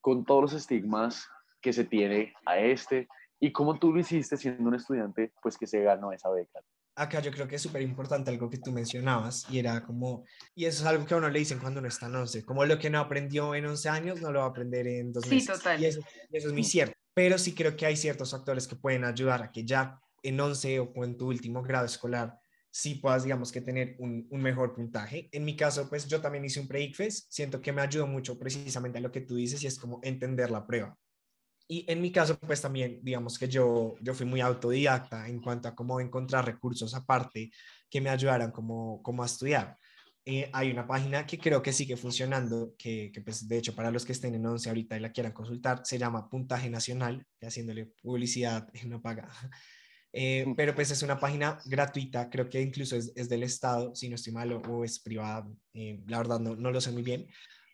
con 0.00 0.24
todos 0.24 0.42
los 0.42 0.52
estigmas 0.54 1.28
que 1.60 1.72
se 1.72 1.84
tiene 1.84 2.34
a 2.46 2.58
este 2.58 3.08
y 3.38 3.52
cómo 3.52 3.78
tú 3.78 3.92
lo 3.92 4.00
hiciste 4.00 4.36
siendo 4.36 4.68
un 4.68 4.74
estudiante 4.74 5.32
pues 5.42 5.58
que 5.58 5.66
se 5.66 5.80
ganó 5.80 6.12
esa 6.12 6.30
beca. 6.30 6.60
Acá 6.94 7.20
yo 7.20 7.30
creo 7.30 7.48
que 7.48 7.56
es 7.56 7.62
súper 7.62 7.82
importante 7.82 8.30
algo 8.30 8.50
que 8.50 8.58
tú 8.58 8.70
mencionabas 8.70 9.46
y 9.50 9.58
era 9.58 9.82
como, 9.82 10.24
y 10.54 10.66
eso 10.66 10.82
es 10.82 10.86
algo 10.86 11.06
que 11.06 11.14
a 11.14 11.16
uno 11.16 11.30
le 11.30 11.38
dicen 11.38 11.58
cuando 11.58 11.80
uno 11.80 11.88
está 11.88 12.06
en 12.06 12.16
11, 12.16 12.44
como 12.44 12.64
lo 12.66 12.78
que 12.78 12.90
no 12.90 12.98
aprendió 12.98 13.54
en 13.54 13.64
11 13.64 13.88
años 13.88 14.20
no 14.20 14.30
lo 14.30 14.40
va 14.40 14.46
a 14.46 14.48
aprender 14.48 14.86
en 14.86 15.12
dos 15.12 15.26
meses. 15.26 15.44
Sí, 15.44 15.52
total. 15.52 15.80
Y 15.80 15.86
eso, 15.86 16.00
eso 16.30 16.48
es 16.48 16.52
muy 16.52 16.64
cierto, 16.64 16.94
pero 17.14 17.38
sí 17.38 17.54
creo 17.54 17.76
que 17.76 17.86
hay 17.86 17.96
ciertos 17.96 18.30
factores 18.30 18.68
que 18.68 18.76
pueden 18.76 19.04
ayudar 19.04 19.42
a 19.42 19.50
que 19.50 19.64
ya 19.64 19.98
en 20.22 20.38
11 20.38 20.80
o 20.80 21.04
en 21.04 21.16
tu 21.16 21.28
último 21.28 21.62
grado 21.62 21.86
escolar 21.86 22.38
si 22.72 22.94
puedas, 22.94 23.22
digamos, 23.22 23.52
que 23.52 23.60
tener 23.60 23.96
un, 23.98 24.26
mejor 24.30 24.74
puntaje. 24.74 25.28
En 25.30 25.44
mi 25.44 25.54
caso, 25.54 25.88
pues 25.90 26.08
yo 26.08 26.22
también 26.22 26.46
hice 26.46 26.58
un 26.58 26.66
pre-ICFES, 26.66 27.26
siento 27.28 27.60
que 27.60 27.70
me 27.70 27.82
ayudó 27.82 28.06
mucho 28.06 28.38
precisamente 28.38 28.98
a 28.98 29.02
lo 29.02 29.12
que 29.12 29.20
tú 29.20 29.36
dices 29.36 29.62
y 29.62 29.66
es 29.66 29.78
como 29.78 30.00
entender 30.02 30.50
la 30.50 30.66
prueba. 30.66 30.98
Y 31.72 31.86
en 31.88 32.02
mi 32.02 32.12
caso, 32.12 32.38
pues 32.38 32.60
también, 32.60 33.00
digamos 33.02 33.38
que 33.38 33.48
yo, 33.48 33.94
yo 34.02 34.12
fui 34.12 34.26
muy 34.26 34.42
autodidacta 34.42 35.26
en 35.26 35.40
cuanto 35.40 35.68
a 35.68 35.74
cómo 35.74 36.00
encontrar 36.00 36.44
recursos 36.44 36.94
aparte 36.94 37.50
que 37.88 37.98
me 37.98 38.10
ayudaran 38.10 38.50
como, 38.50 39.02
como 39.02 39.22
a 39.22 39.26
estudiar. 39.26 39.78
Eh, 40.26 40.50
hay 40.52 40.70
una 40.70 40.86
página 40.86 41.24
que 41.24 41.38
creo 41.38 41.62
que 41.62 41.72
sigue 41.72 41.96
funcionando, 41.96 42.74
que, 42.76 43.10
que, 43.10 43.22
pues 43.22 43.48
de 43.48 43.56
hecho 43.56 43.74
para 43.74 43.90
los 43.90 44.04
que 44.04 44.12
estén 44.12 44.34
en 44.34 44.44
11 44.44 44.68
ahorita 44.68 44.98
y 44.98 45.00
la 45.00 45.12
quieran 45.12 45.32
consultar, 45.32 45.80
se 45.82 45.96
llama 45.96 46.28
Puntaje 46.28 46.68
Nacional, 46.68 47.24
haciéndole 47.40 47.86
publicidad 48.02 48.68
no 48.86 49.00
paga. 49.00 49.30
Eh, 50.12 50.44
mm. 50.46 50.54
pero 50.54 50.74
pues 50.74 50.90
es 50.90 51.02
una 51.02 51.18
página 51.18 51.58
gratuita, 51.64 52.28
creo 52.28 52.50
que 52.50 52.60
incluso 52.60 52.96
es, 52.96 53.12
es 53.16 53.30
del 53.30 53.44
Estado, 53.44 53.94
si 53.94 54.10
no 54.10 54.16
estoy 54.16 54.34
mal, 54.34 54.52
o, 54.52 54.84
es 54.84 54.98
privada, 54.98 55.48
eh, 55.72 56.02
la 56.06 56.18
verdad 56.18 56.38
no, 56.38 56.54
no, 56.54 56.70
lo 56.70 56.82
sé 56.82 56.92
muy 56.92 57.02
bien, 57.02 57.26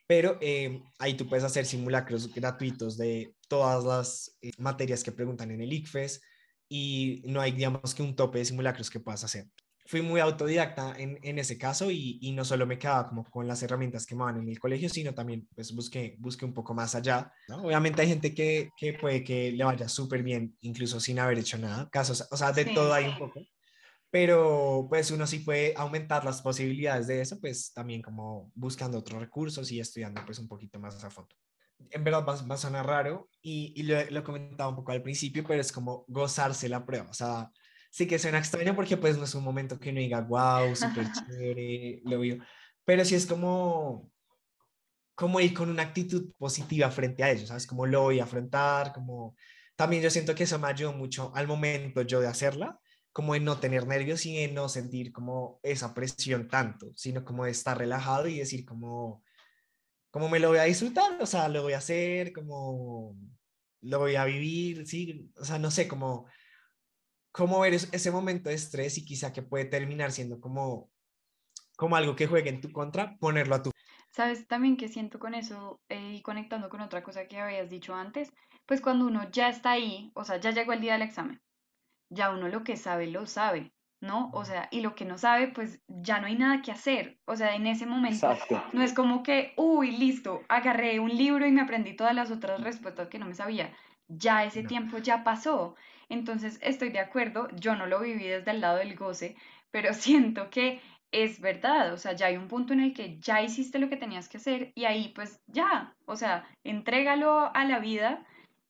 pero 0.09 0.39
eh, 0.41 0.83
ahí 0.99 1.15
tú 1.15 1.29
puedes 1.29 1.45
hacer 1.45 1.67
simulacros 1.67 2.33
gratuitos 2.33 2.97
de 2.97 3.35
todas 3.47 3.85
las 3.85 4.39
materias 4.57 5.05
que 5.05 5.13
preguntan 5.13 5.51
en 5.51 5.61
el 5.61 5.71
ICFES 5.71 6.23
y 6.67 7.23
no 7.27 7.43
hay, 7.43 7.53
digamos, 7.53 7.95
que 7.95 8.03
un 8.03 8.17
tope 8.17 8.39
de 8.39 8.47
simulacros 8.47 8.89
que 8.89 9.01
puedas 9.01 9.23
hacer. 9.23 9.47
Fui 9.85 10.01
muy 10.01 10.21
autodidacta 10.21 10.95
en, 10.99 11.19
en 11.23 11.39
ese 11.39 11.59
caso 11.59 11.91
y, 11.91 12.19
y, 12.23 12.33
no 12.33 12.45
solo 12.45 12.67
me 12.67 12.79
quedaba 12.79 13.09
como 13.09 13.25
con 13.25 13.47
las 13.47 13.63
herramientas 13.63 14.07
que 14.07 14.15
me 14.15 14.25
van 14.25 14.39
en 14.39 14.49
el 14.49 14.59
colegio, 14.59 14.89
sino 14.89 15.13
también 15.13 15.47
pues 15.55 15.75
busqué, 15.75 16.17
busqué 16.19 16.47
un 16.47 16.55
poco 16.55 16.73
más 16.73 16.95
allá. 16.95 17.31
Obviamente 17.63 18.01
hay 18.01 18.09
gente 18.09 18.35
que, 18.35 18.71
que 18.79 18.95
puede 18.95 19.23
que 19.23 19.53
le 19.53 19.65
vaya 19.65 19.89
súper 19.89 20.23
bien, 20.23 20.57
incluso 20.63 21.01
sin 21.01 21.19
haber 21.19 21.39
hecho 21.39 21.59
nada, 21.59 21.89
casos, 21.91 22.27
o 22.31 22.37
sea, 22.37 22.53
de 22.53 22.65
todo 22.65 22.95
hay 22.95 23.09
un 23.09 23.19
poco, 23.19 23.41
pero 24.11 24.87
pues 24.89 25.11
uno 25.11 25.27
sí 25.27 25.41
puede 25.41 25.75
aumentar 25.77 26.25
las 26.25 26.41
posibilidades 26.41 27.07
de 27.07 27.21
eso, 27.21 27.39
pues 27.41 27.73
también 27.73 28.01
como 28.01 28.51
buscando 28.55 28.99
otros 28.99 29.21
recursos 29.21 29.71
y 29.71 29.81
estudiando 29.81 30.25
pues 30.25 30.39
un 30.39 30.49
poquito 30.49 30.81
más 30.81 31.03
a 31.05 31.11
fondo. 31.11 31.35
En 31.91 32.03
verdad 32.03 32.25
va, 32.27 32.35
va 32.43 32.55
a 32.55 32.59
sonar 32.59 32.87
raro 32.87 33.29
y, 33.43 33.83
lo, 33.83 34.03
lo 34.11 34.25
comentaba 34.25 34.71
un 34.71 34.77
poco 34.77 34.93
al 34.93 35.03
principio, 35.03 35.45
pero 35.47 35.61
es 35.61 35.73
como 35.73 36.05
gozarse 36.09 36.69
la 36.69 36.85
prueba, 36.85 37.11
o 37.11 37.15
sea, 37.15 37.51
sí 37.91 38.07
que 38.07 38.19
suena 38.19 38.39
extraño 38.39 38.75
porque 38.75 38.97
pues 38.97 39.17
no 39.17 39.25
es 39.25 39.35
un 39.35 39.45
momento 39.45 39.79
que 39.79 39.91
uno 39.91 40.01
diga, 40.01 40.21
wow, 40.21 40.75
súper 40.75 41.07
chévere, 41.13 42.01
lo 42.05 42.21
vio, 42.21 42.39
pero 42.85 43.05
sí 43.05 43.15
es 43.15 43.27
como, 43.27 44.11
como 45.15 45.41
ir 45.41 45.53
con 45.53 45.69
una 45.69 45.83
actitud 45.83 46.33
positiva 46.39 46.91
frente 46.91 47.23
a 47.23 47.31
ellos, 47.31 47.49
¿sabes? 47.49 47.67
Como 47.67 47.87
lo 47.87 48.03
voy 48.03 48.21
a 48.21 48.25
afrontar, 48.25 48.93
como 48.93 49.37
también 49.77 50.03
yo 50.03 50.11
siento 50.11 50.35
que 50.35 50.45
eso 50.45 50.59
me 50.59 50.69
ayudó 50.69 50.93
mucho 50.93 51.31
al 51.35 51.47
momento 51.47 52.03
yo 52.03 52.21
de 52.21 52.27
hacerla, 52.27 52.81
como 53.19 53.35
en 53.35 53.43
no 53.43 53.59
tener 53.59 53.85
nervios 53.85 54.25
y 54.27 54.39
en 54.39 54.55
no 54.55 54.69
sentir 54.69 55.11
como 55.11 55.59
esa 55.65 55.93
presión 55.93 56.47
tanto, 56.47 56.93
sino 56.95 57.25
como 57.25 57.47
de 57.47 57.51
estar 57.51 57.77
relajado 57.77 58.29
y 58.29 58.39
decir 58.39 58.65
como, 58.65 59.25
como 60.13 60.29
me 60.29 60.39
lo 60.39 60.51
voy 60.51 60.59
a 60.59 60.71
disfrutar, 60.71 61.21
o 61.21 61.27
sea, 61.27 61.49
lo 61.49 61.65
voy 61.65 61.73
a 61.73 61.79
hacer, 61.79 62.33
como 62.33 63.17
lo 63.81 63.99
voy 63.99 64.15
a 64.15 64.25
vivir, 64.25 64.87
sí, 64.87 65.33
o 65.37 65.45
sea, 65.45 65.59
no 65.59 65.73
sé, 65.73 65.89
como 65.89 66.27
cómo 67.33 67.59
ver 67.59 67.75
ese 67.75 68.11
momento 68.13 68.51
de 68.51 68.55
estrés 68.55 68.97
y 68.99 69.05
quizá 69.05 69.33
que 69.33 69.43
puede 69.43 69.65
terminar 69.65 70.13
siendo 70.13 70.41
como, 70.41 70.89
como 71.77 71.97
algo 71.97 72.15
que 72.15 72.29
juegue 72.29 72.51
en 72.51 72.61
tu 72.61 72.71
contra, 72.71 73.17
ponerlo 73.19 73.57
a 73.57 73.63
tu. 73.65 73.73
Sabes 74.13 74.47
también 74.47 74.77
que 74.77 74.87
siento 74.87 75.19
con 75.19 75.35
eso 75.35 75.81
eh, 75.89 76.13
y 76.15 76.23
conectando 76.23 76.69
con 76.69 76.83
otra 76.83 77.03
cosa 77.03 77.27
que 77.27 77.41
habías 77.41 77.69
dicho 77.69 77.97
antes, 77.97 78.33
pues 78.65 78.81
cuando 78.81 79.07
uno 79.07 79.29
ya 79.33 79.49
está 79.49 79.73
ahí, 79.73 80.13
o 80.15 80.23
sea, 80.23 80.37
ya 80.37 80.53
llegó 80.53 80.73
el 80.73 80.81
día 80.81 80.93
del 80.93 81.03
examen, 81.03 81.43
ya 82.11 82.31
uno 82.31 82.49
lo 82.49 82.65
que 82.65 82.77
sabe 82.77 83.07
lo 83.07 83.27
sabe. 83.27 83.73
¿no? 84.01 84.31
O 84.33 84.45
sea, 84.45 84.69
y 84.71 84.81
lo 84.81 84.95
que 84.95 85.05
no 85.05 85.19
sabe, 85.19 85.49
pues 85.49 85.81
ya 85.89 86.21
no 86.21 86.27
hay 86.27 86.37
nada 86.37 86.63
que 86.63 86.71
hacer. 86.71 87.19
O 87.25 87.35
sea, 87.37 87.55
en 87.57 87.67
ese 87.67 87.85
momento 87.87 88.31
Exacto. 88.31 88.63
no 88.73 88.83
es 88.83 88.93
como 88.93 89.23
que, 89.23 89.55
uy, 89.57 89.91
listo, 89.91 90.43
agarré 90.49 91.01
un 91.01 91.17
libro 91.17 91.47
y 91.47 91.51
me 91.51 91.63
aprendí 91.63 91.95
todas 91.97 92.15
las 92.15 92.31
otras 92.31 92.63
respuestas 92.63 93.09
que 93.09 93.19
no 93.19 93.27
me 93.27 93.35
sabía. 93.35 93.73
Ya 94.07 94.45
ese 94.45 94.63
No. 94.63 94.69
tiempo 94.69 94.99
ya 94.99 95.25
pasó. 95.25 95.75
Entonces, 96.09 96.59
estoy 96.63 96.91
de 96.91 97.01
acuerdo, 97.01 97.49
yo 97.57 97.75
no 97.75 97.87
lo 97.87 98.01
viví 98.01 98.25
desde 98.27 98.53
el 98.53 98.61
lado 98.61 98.79
del 98.79 98.95
goce, 98.95 99.37
pero 99.71 99.93
siento 99.95 100.49
que 100.51 100.81
es 101.11 101.41
verdad, 101.41 101.93
o 101.93 101.97
sea, 101.97 102.13
ya 102.13 102.27
hay 102.27 102.37
un 102.37 102.49
punto 102.49 102.75
en 102.75 102.81
el 102.81 102.93
que 102.93 103.19
ya 103.19 103.43
hiciste 103.43 103.79
lo 103.79 103.89
que 103.89 103.97
tenías 103.97 104.29
que 104.29 104.37
hacer 104.37 104.73
y 104.75 104.85
ahí 104.85 105.09
pues 105.15 105.41
ya, 105.47 105.95
o 106.05 106.17
sea, 106.17 106.47
entrégalo 106.65 107.51
a 107.55 107.65
la 107.65 107.79
vida 107.79 108.27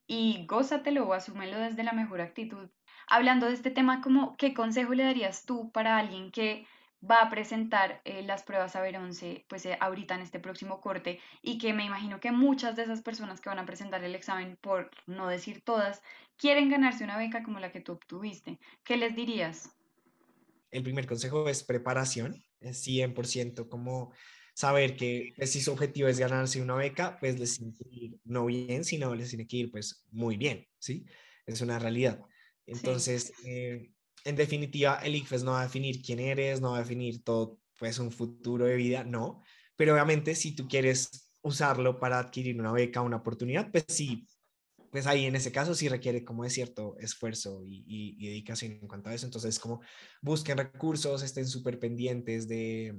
y 0.07 0.47
gózatelo 0.47 1.07
o 1.07 1.15
asúmelo 1.15 1.59
desde 1.59 1.83
la 1.83 1.93
mejor 1.93 2.21
actitud. 2.21 2.71
Hablando 3.11 3.47
de 3.47 3.55
este 3.55 3.71
tema, 3.71 4.01
como, 4.01 4.37
¿qué 4.37 4.53
consejo 4.55 4.95
le 4.95 5.05
darías 5.05 5.45
tú 5.47 5.71
para 5.73 5.99
alguien 5.99 6.31
que 6.31 6.67
va 7.09 7.23
a 7.23 7.31
presentar 7.31 8.01
eh, 8.05 8.23
las 8.23 8.43
pruebas 8.43 8.75
a 8.75 8.81
ver 8.81 8.97
11, 8.97 9.45
pues 9.49 9.65
eh, 9.67 9.77
ahorita 9.81 10.15
en 10.15 10.23
este 10.23 10.41
próximo 10.41 10.81
corte 10.81 11.21
y 11.43 11.59
que 11.59 11.73
me 11.73 11.85
imagino 11.85 12.21
que 12.21 12.33
muchas 12.33 12.77
de 12.77 12.83
esas 12.83 13.03
personas 13.03 13.41
que 13.41 13.49
van 13.49 13.59
a 13.59 13.67
presentar 13.67 14.03
el 14.03 14.15
examen, 14.15 14.59
por 14.61 14.91
no 15.07 15.29
decir 15.29 15.63
todas, 15.63 16.03
quieren 16.37 16.69
ganarse 16.69 17.05
una 17.05 17.17
beca 17.17 17.43
como 17.43 17.61
la 17.61 17.71
que 17.73 17.81
tú 17.81 17.93
obtuviste? 17.93 18.59
¿Qué 18.85 18.97
les 18.97 19.15
dirías? 19.15 19.71
El 20.71 20.83
primer 20.83 21.07
consejo 21.07 21.49
es 21.49 21.63
preparación, 21.63 22.43
es 22.61 22.87
100% 22.87 23.69
como 23.69 24.13
saber 24.55 24.97
que 24.97 25.33
pues, 25.37 25.53
si 25.53 25.61
su 25.61 25.73
objetivo 25.73 26.09
es 26.09 26.19
ganarse 26.19 26.61
una 26.61 26.75
beca, 26.75 27.17
pues 27.21 27.39
les 27.39 27.57
tiene 27.57 27.73
que 27.75 27.89
ir 27.89 28.21
no 28.25 28.47
bien, 28.47 28.85
sino 28.85 29.15
les 29.15 29.31
tiene 29.31 29.47
que 29.47 29.57
ir 29.57 29.71
pues 29.71 30.05
muy 30.11 30.37
bien, 30.37 30.67
¿sí? 30.79 31.07
Es 31.47 31.61
una 31.61 31.79
realidad. 31.79 32.21
Entonces, 32.69 33.33
eh, 33.45 33.91
en 34.25 34.37
definitiva, 34.37 34.97
el 35.03 35.15
ICFES 35.17 35.45
no 35.45 35.53
va 35.53 35.61
a 35.63 35.65
definir 35.65 36.03
quién 36.03 36.19
eres, 36.21 36.61
no 36.61 36.73
va 36.73 36.77
a 36.79 36.81
definir 36.81 37.23
todo, 37.25 37.59
pues 37.79 37.99
un 37.99 38.11
futuro 38.13 38.67
de 38.67 38.77
vida, 38.77 39.05
no. 39.05 39.43
Pero 39.77 39.93
obviamente, 39.95 40.35
si 40.35 40.55
tú 40.55 40.69
quieres 40.69 41.31
usarlo 41.43 41.99
para 41.99 42.19
adquirir 42.19 42.59
una 42.61 42.73
beca, 42.73 43.01
una 43.01 43.17
oportunidad, 43.19 43.71
pues 43.71 43.85
sí, 43.89 44.27
pues 44.91 45.07
ahí 45.07 45.27
en 45.27 45.37
ese 45.37 45.53
caso 45.53 45.75
sí 45.75 45.89
requiere 45.89 46.25
como 46.25 46.45
de 46.45 46.51
cierto 46.51 46.97
esfuerzo 46.99 47.63
y, 47.65 47.85
y- 47.87 48.17
y 48.19 48.29
dedicación 48.29 48.73
en 48.73 48.89
cuanto 48.89 49.11
a 49.11 49.15
eso. 49.15 49.27
Entonces, 49.27 49.59
como 49.59 49.81
busquen 50.23 50.59
recursos, 50.59 51.23
estén 51.23 51.47
súper 51.47 51.79
pendientes 51.79 52.49
de, 52.49 52.99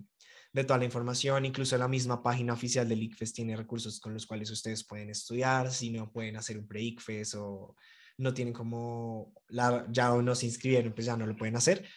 de 0.54 0.64
toda 0.64 0.78
la 0.80 0.86
información, 0.86 1.46
incluso 1.46 1.78
la 1.78 1.88
misma 1.88 2.22
página 2.24 2.54
oficial 2.54 2.88
del 2.88 3.04
ICFES 3.04 3.34
tiene 3.34 3.56
recursos 3.56 4.00
con 4.00 4.14
los 4.14 4.26
cuales 4.26 4.52
ustedes 4.52 4.86
pueden 4.86 5.10
estudiar, 5.10 5.72
si 5.72 5.90
no 5.92 6.12
pueden 6.12 6.38
hacer 6.38 6.58
un 6.60 6.68
pre-ICFES 6.68 7.36
o 7.36 7.76
no 8.20 8.34
tienen 8.34 8.54
como, 8.54 9.34
la, 9.48 9.86
ya 9.90 10.10
no 10.10 10.36
se 10.36 10.46
inscribieron, 10.46 10.94
pues 10.94 11.06
ya 11.06 11.18
no 11.18 11.26
lo 11.26 11.36
pueden 11.36 11.56
hacer. 11.56 11.88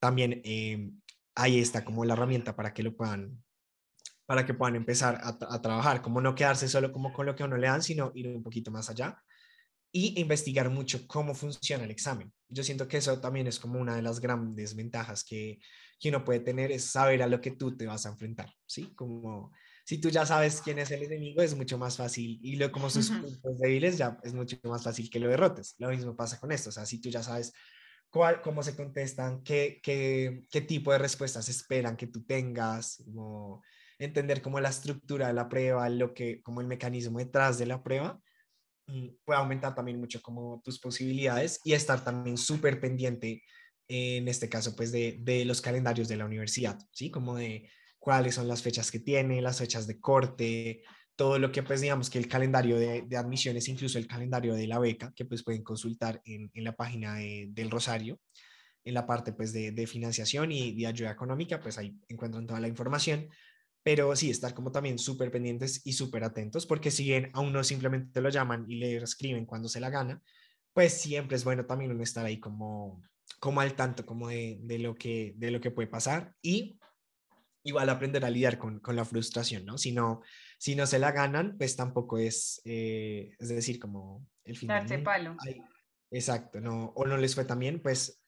También 0.00 0.40
eh, 0.44 0.90
ahí 1.34 1.60
está 1.60 1.84
como 1.84 2.04
la 2.04 2.14
herramienta 2.14 2.56
para 2.56 2.72
que 2.72 2.82
lo 2.82 2.96
puedan 2.96 3.42
para 4.26 4.46
que 4.46 4.54
puedan 4.54 4.76
empezar 4.76 5.20
a 5.22 5.60
trabajar, 5.60 6.00
como 6.00 6.18
no 6.18 6.34
quedarse 6.34 6.66
solo 6.66 6.90
como 6.90 7.12
con 7.12 7.26
lo 7.26 7.36
que 7.36 7.42
a 7.42 7.46
uno 7.46 7.58
le 7.58 7.66
dan, 7.66 7.82
sino 7.82 8.10
ir 8.14 8.28
un 8.28 8.42
poquito 8.42 8.70
más 8.70 8.88
allá 8.88 9.22
y 9.96 10.20
investigar 10.20 10.70
mucho 10.70 11.06
cómo 11.06 11.36
funciona 11.36 11.84
el 11.84 11.92
examen. 11.92 12.32
Yo 12.48 12.64
siento 12.64 12.88
que 12.88 12.96
eso 12.96 13.20
también 13.20 13.46
es 13.46 13.60
como 13.60 13.78
una 13.78 13.94
de 13.94 14.02
las 14.02 14.18
grandes 14.18 14.74
ventajas 14.74 15.22
que, 15.22 15.60
que 16.00 16.08
uno 16.08 16.24
puede 16.24 16.40
tener, 16.40 16.72
es 16.72 16.90
saber 16.90 17.22
a 17.22 17.28
lo 17.28 17.40
que 17.40 17.52
tú 17.52 17.76
te 17.76 17.86
vas 17.86 18.04
a 18.04 18.08
enfrentar, 18.08 18.52
¿sí? 18.66 18.92
Como 18.96 19.52
si 19.84 19.98
tú 20.00 20.08
ya 20.10 20.26
sabes 20.26 20.60
quién 20.62 20.78
es 20.78 20.90
el 20.90 21.02
enemigo, 21.02 21.42
es 21.42 21.54
mucho 21.54 21.78
más 21.78 21.96
fácil, 21.96 22.38
y 22.42 22.56
lo, 22.56 22.72
como 22.72 22.90
sus 22.90 23.10
Ujú. 23.10 23.20
puntos 23.20 23.58
débiles, 23.60 23.98
ya 23.98 24.18
es 24.22 24.34
mucho 24.34 24.56
más 24.64 24.82
fácil 24.82 25.10
que 25.10 25.20
lo 25.20 25.28
derrotes. 25.28 25.74
Lo 25.78 25.90
mismo 25.90 26.16
pasa 26.16 26.40
con 26.40 26.52
esto, 26.52 26.70
o 26.70 26.72
sea, 26.72 26.86
si 26.86 27.00
tú 27.00 27.10
ya 27.10 27.22
sabes 27.22 27.52
cuál, 28.10 28.40
cómo 28.42 28.62
se 28.62 28.76
contestan, 28.76 29.42
qué, 29.42 29.80
qué, 29.82 30.44
qué 30.50 30.60
tipo 30.62 30.92
de 30.92 30.98
respuestas 30.98 31.48
esperan 31.48 31.96
que 31.96 32.06
tú 32.06 32.24
tengas, 32.24 33.02
como 33.04 33.62
entender 33.98 34.42
cómo 34.42 34.60
la 34.60 34.70
estructura 34.70 35.28
de 35.28 35.34
la 35.34 35.48
prueba, 35.48 35.88
lo 35.88 36.14
que, 36.14 36.42
como 36.42 36.60
el 36.60 36.66
mecanismo 36.66 37.18
detrás 37.18 37.58
de 37.58 37.66
la 37.66 37.82
prueba, 37.82 38.20
mm, 38.86 39.08
puede 39.24 39.40
aumentar 39.40 39.74
también 39.74 40.00
mucho 40.00 40.22
como 40.22 40.60
tus 40.64 40.80
posibilidades 40.80 41.60
y 41.64 41.72
estar 41.74 42.04
también 42.04 42.36
súper 42.38 42.80
pendiente 42.80 43.42
en 43.88 44.28
este 44.28 44.48
caso 44.48 44.74
pues 44.74 44.92
de, 44.92 45.18
de 45.20 45.44
los 45.44 45.60
calendarios 45.60 46.08
de 46.08 46.16
la 46.16 46.24
universidad, 46.24 46.78
¿sí? 46.92 47.10
Como 47.10 47.36
de 47.36 47.70
cuáles 48.04 48.34
son 48.34 48.46
las 48.48 48.60
fechas 48.62 48.90
que 48.90 49.00
tiene, 49.00 49.40
las 49.40 49.58
fechas 49.58 49.86
de 49.86 49.98
corte, 49.98 50.82
todo 51.16 51.38
lo 51.38 51.50
que 51.50 51.62
pues 51.62 51.80
digamos 51.80 52.10
que 52.10 52.18
el 52.18 52.28
calendario 52.28 52.76
de, 52.78 53.00
de 53.02 53.16
admisiones, 53.16 53.66
incluso 53.68 53.96
el 53.98 54.06
calendario 54.06 54.54
de 54.54 54.66
la 54.66 54.78
beca, 54.78 55.10
que 55.16 55.24
pues 55.24 55.42
pueden 55.42 55.62
consultar 55.64 56.20
en, 56.26 56.50
en 56.52 56.64
la 56.64 56.76
página 56.76 57.14
de- 57.14 57.46
del 57.50 57.70
Rosario, 57.70 58.20
en 58.84 58.92
la 58.92 59.06
parte 59.06 59.32
pues 59.32 59.54
de, 59.54 59.72
de 59.72 59.86
financiación 59.86 60.52
y 60.52 60.74
de 60.76 60.86
ayuda 60.86 61.12
económica, 61.12 61.60
pues 61.60 61.78
ahí 61.78 61.96
encuentran 62.08 62.46
toda 62.46 62.60
la 62.60 62.68
información. 62.68 63.30
Pero 63.82 64.14
sí, 64.16 64.28
estar 64.30 64.52
como 64.52 64.70
también 64.70 64.98
súper 64.98 65.30
pendientes 65.30 65.80
y 65.86 65.94
súper 65.94 66.24
atentos, 66.24 66.66
porque 66.66 66.90
si 66.90 67.04
bien 67.04 67.30
a 67.32 67.40
uno 67.40 67.64
simplemente 67.64 68.20
lo 68.20 68.28
llaman 68.28 68.66
y 68.68 68.76
le 68.76 68.96
escriben 68.96 69.46
cuando 69.46 69.68
se 69.70 69.80
la 69.80 69.88
gana, 69.88 70.22
pues 70.74 70.92
siempre 70.92 71.36
es 71.38 71.44
bueno 71.44 71.64
también 71.64 71.90
uno 71.90 72.02
estar 72.02 72.26
ahí 72.26 72.38
como, 72.38 73.02
como 73.40 73.62
al 73.62 73.74
tanto 73.76 74.04
como 74.04 74.28
de, 74.28 74.58
de 74.62 74.78
lo 74.78 74.94
que, 74.94 75.32
de 75.38 75.50
lo 75.50 75.60
que 75.62 75.70
puede 75.70 75.88
pasar 75.88 76.34
y 76.42 76.78
igual 77.64 77.88
aprender 77.88 78.24
a 78.24 78.30
lidiar 78.30 78.58
con, 78.58 78.78
con 78.78 78.94
la 78.94 79.04
frustración, 79.04 79.64
¿no? 79.64 79.78
Si 79.78 79.90
no, 79.90 80.20
si 80.58 80.76
no 80.76 80.86
se 80.86 80.98
la 80.98 81.12
ganan, 81.12 81.56
pues 81.56 81.74
tampoco 81.74 82.18
es, 82.18 82.60
eh, 82.64 83.34
es 83.38 83.48
decir, 83.48 83.78
como 83.78 84.26
el 84.44 84.56
fin 84.56 84.68
del 84.68 84.80
Darse 84.80 84.98
palo. 84.98 85.36
Ay, 85.40 85.60
exacto, 86.10 86.60
no, 86.60 86.92
o 86.94 87.06
no 87.06 87.16
les 87.16 87.34
fue 87.34 87.44
tan 87.44 87.58
bien, 87.58 87.80
pues 87.82 88.22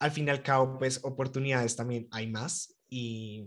al 0.00 0.10
fin 0.10 0.26
y 0.26 0.30
al 0.30 0.42
cabo, 0.42 0.78
pues 0.78 1.00
oportunidades 1.04 1.76
también 1.76 2.08
hay 2.10 2.26
más 2.26 2.74
y, 2.88 3.46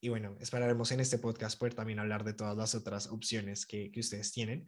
y 0.00 0.08
bueno, 0.08 0.36
esperaremos 0.40 0.92
en 0.92 1.00
este 1.00 1.18
podcast 1.18 1.58
poder 1.58 1.74
también 1.74 1.98
hablar 1.98 2.24
de 2.24 2.32
todas 2.32 2.56
las 2.56 2.74
otras 2.74 3.08
opciones 3.08 3.66
que, 3.66 3.90
que 3.90 4.00
ustedes 4.00 4.32
tienen. 4.32 4.66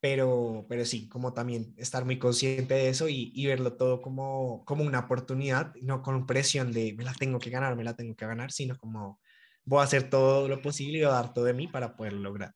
Pero, 0.00 0.64
pero 0.68 0.84
sí, 0.84 1.08
como 1.08 1.32
también 1.32 1.74
estar 1.76 2.04
muy 2.04 2.18
consciente 2.18 2.74
de 2.74 2.88
eso 2.88 3.08
y, 3.08 3.46
verlo 3.46 3.76
todo 3.76 4.00
como, 4.00 4.64
como 4.64 4.84
una 4.84 5.00
oportunidad, 5.00 5.74
no 5.82 6.02
con 6.02 6.26
presión 6.26 6.72
de 6.72 6.94
me 6.96 7.04
la 7.04 7.14
tengo 7.14 7.40
que 7.40 7.50
ganar, 7.50 7.74
me 7.76 7.84
la 7.84 7.96
tengo 7.96 8.14
que 8.14 8.26
ganar, 8.26 8.52
sino 8.52 8.76
como 8.78 9.20
voy 9.64 9.80
a 9.80 9.84
hacer 9.84 10.08
todo 10.08 10.48
lo 10.48 10.62
posible 10.62 10.98
y 10.98 11.02
voy 11.02 11.10
a 11.10 11.14
dar 11.14 11.32
todo 11.32 11.44
de 11.44 11.54
mí 11.54 11.66
para 11.66 11.96
poderlo 11.96 12.20
lograr. 12.20 12.54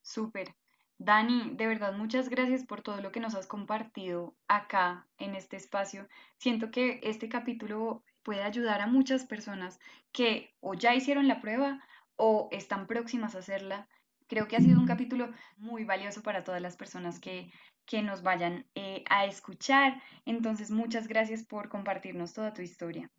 Súper. 0.00 0.54
Dani, 0.98 1.54
de 1.56 1.66
verdad, 1.66 1.92
muchas 1.92 2.30
gracias 2.30 2.64
por 2.64 2.80
todo 2.80 3.02
lo 3.02 3.12
que 3.12 3.20
nos 3.20 3.34
has 3.34 3.46
compartido 3.46 4.34
acá 4.48 5.06
en 5.18 5.34
este 5.34 5.56
espacio. 5.56 6.08
Siento 6.38 6.70
que 6.70 7.00
este 7.02 7.28
capítulo 7.28 8.02
puede 8.22 8.42
ayudar 8.42 8.80
a 8.80 8.86
muchas 8.86 9.26
personas 9.26 9.78
que 10.12 10.54
o 10.60 10.74
ya 10.74 10.94
hicieron 10.94 11.28
la 11.28 11.40
prueba 11.42 11.82
o 12.16 12.48
están 12.50 12.86
próximas 12.86 13.34
a 13.34 13.40
hacerla. 13.40 13.88
Creo 14.28 14.48
que 14.48 14.56
ha 14.56 14.60
sido 14.60 14.80
un 14.80 14.86
capítulo 14.86 15.32
muy 15.56 15.84
valioso 15.84 16.22
para 16.22 16.44
todas 16.44 16.60
las 16.60 16.76
personas 16.76 17.20
que, 17.20 17.50
que 17.84 18.02
nos 18.02 18.22
vayan 18.22 18.66
eh, 18.74 19.04
a 19.08 19.26
escuchar. 19.26 20.02
Entonces, 20.24 20.70
muchas 20.70 21.06
gracias 21.06 21.44
por 21.44 21.68
compartirnos 21.68 22.32
toda 22.32 22.52
tu 22.52 22.62
historia. 22.62 23.10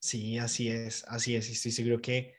Sí, 0.00 0.38
así 0.38 0.68
es, 0.68 1.04
así 1.08 1.34
es. 1.34 1.48
y 1.48 1.52
Estoy 1.52 1.72
seguro 1.72 2.00
que 2.00 2.34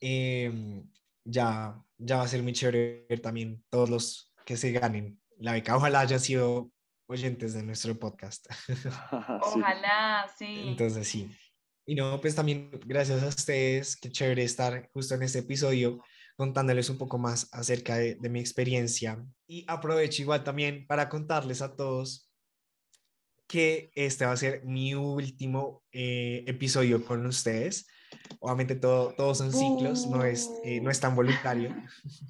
em, 0.00 0.84
ya, 1.24 1.80
ya 1.98 2.16
va 2.16 2.24
a 2.24 2.28
ser 2.28 2.42
muy 2.42 2.52
chévere 2.52 3.06
ver 3.08 3.20
también 3.20 3.64
todos 3.70 3.88
los 3.88 4.34
que 4.44 4.56
se 4.56 4.72
ganen 4.72 5.18
la 5.38 5.52
beca. 5.52 5.76
Ojalá 5.76 6.00
hayan 6.00 6.20
sido 6.20 6.70
oyentes 7.06 7.54
de 7.54 7.62
nuestro 7.62 7.98
podcast. 7.98 8.46
Ojalá, 9.42 10.28
sí. 10.36 10.68
Entonces, 10.68 11.08
sí. 11.08 11.30
Y 11.86 11.94
no, 11.94 12.20
pues 12.20 12.34
también 12.34 12.70
gracias 12.84 13.22
a 13.22 13.28
ustedes, 13.28 13.96
qué 13.96 14.10
chévere 14.10 14.42
estar 14.42 14.88
justo 14.92 15.14
en 15.14 15.22
este 15.22 15.38
episodio 15.38 16.02
contándoles 16.36 16.90
un 16.90 16.98
poco 16.98 17.18
más 17.18 17.48
acerca 17.52 17.96
de, 17.96 18.14
de 18.16 18.28
mi 18.28 18.40
experiencia. 18.40 19.24
Y 19.46 19.64
aprovecho 19.68 20.22
igual 20.22 20.44
también 20.44 20.86
para 20.86 21.08
contarles 21.08 21.62
a 21.62 21.74
todos 21.74 22.26
que 23.46 23.90
este 23.94 24.26
va 24.26 24.32
a 24.32 24.36
ser 24.36 24.64
mi 24.64 24.94
último 24.94 25.84
eh, 25.92 26.44
episodio 26.46 27.04
con 27.04 27.24
ustedes. 27.26 27.86
Obviamente 28.40 28.74
todo, 28.74 29.14
todos 29.14 29.38
son 29.38 29.52
ciclos, 29.52 30.06
no 30.06 30.24
es, 30.24 30.50
eh, 30.64 30.80
no 30.80 30.90
es 30.90 31.00
tan 31.00 31.14
voluntario. 31.14 31.74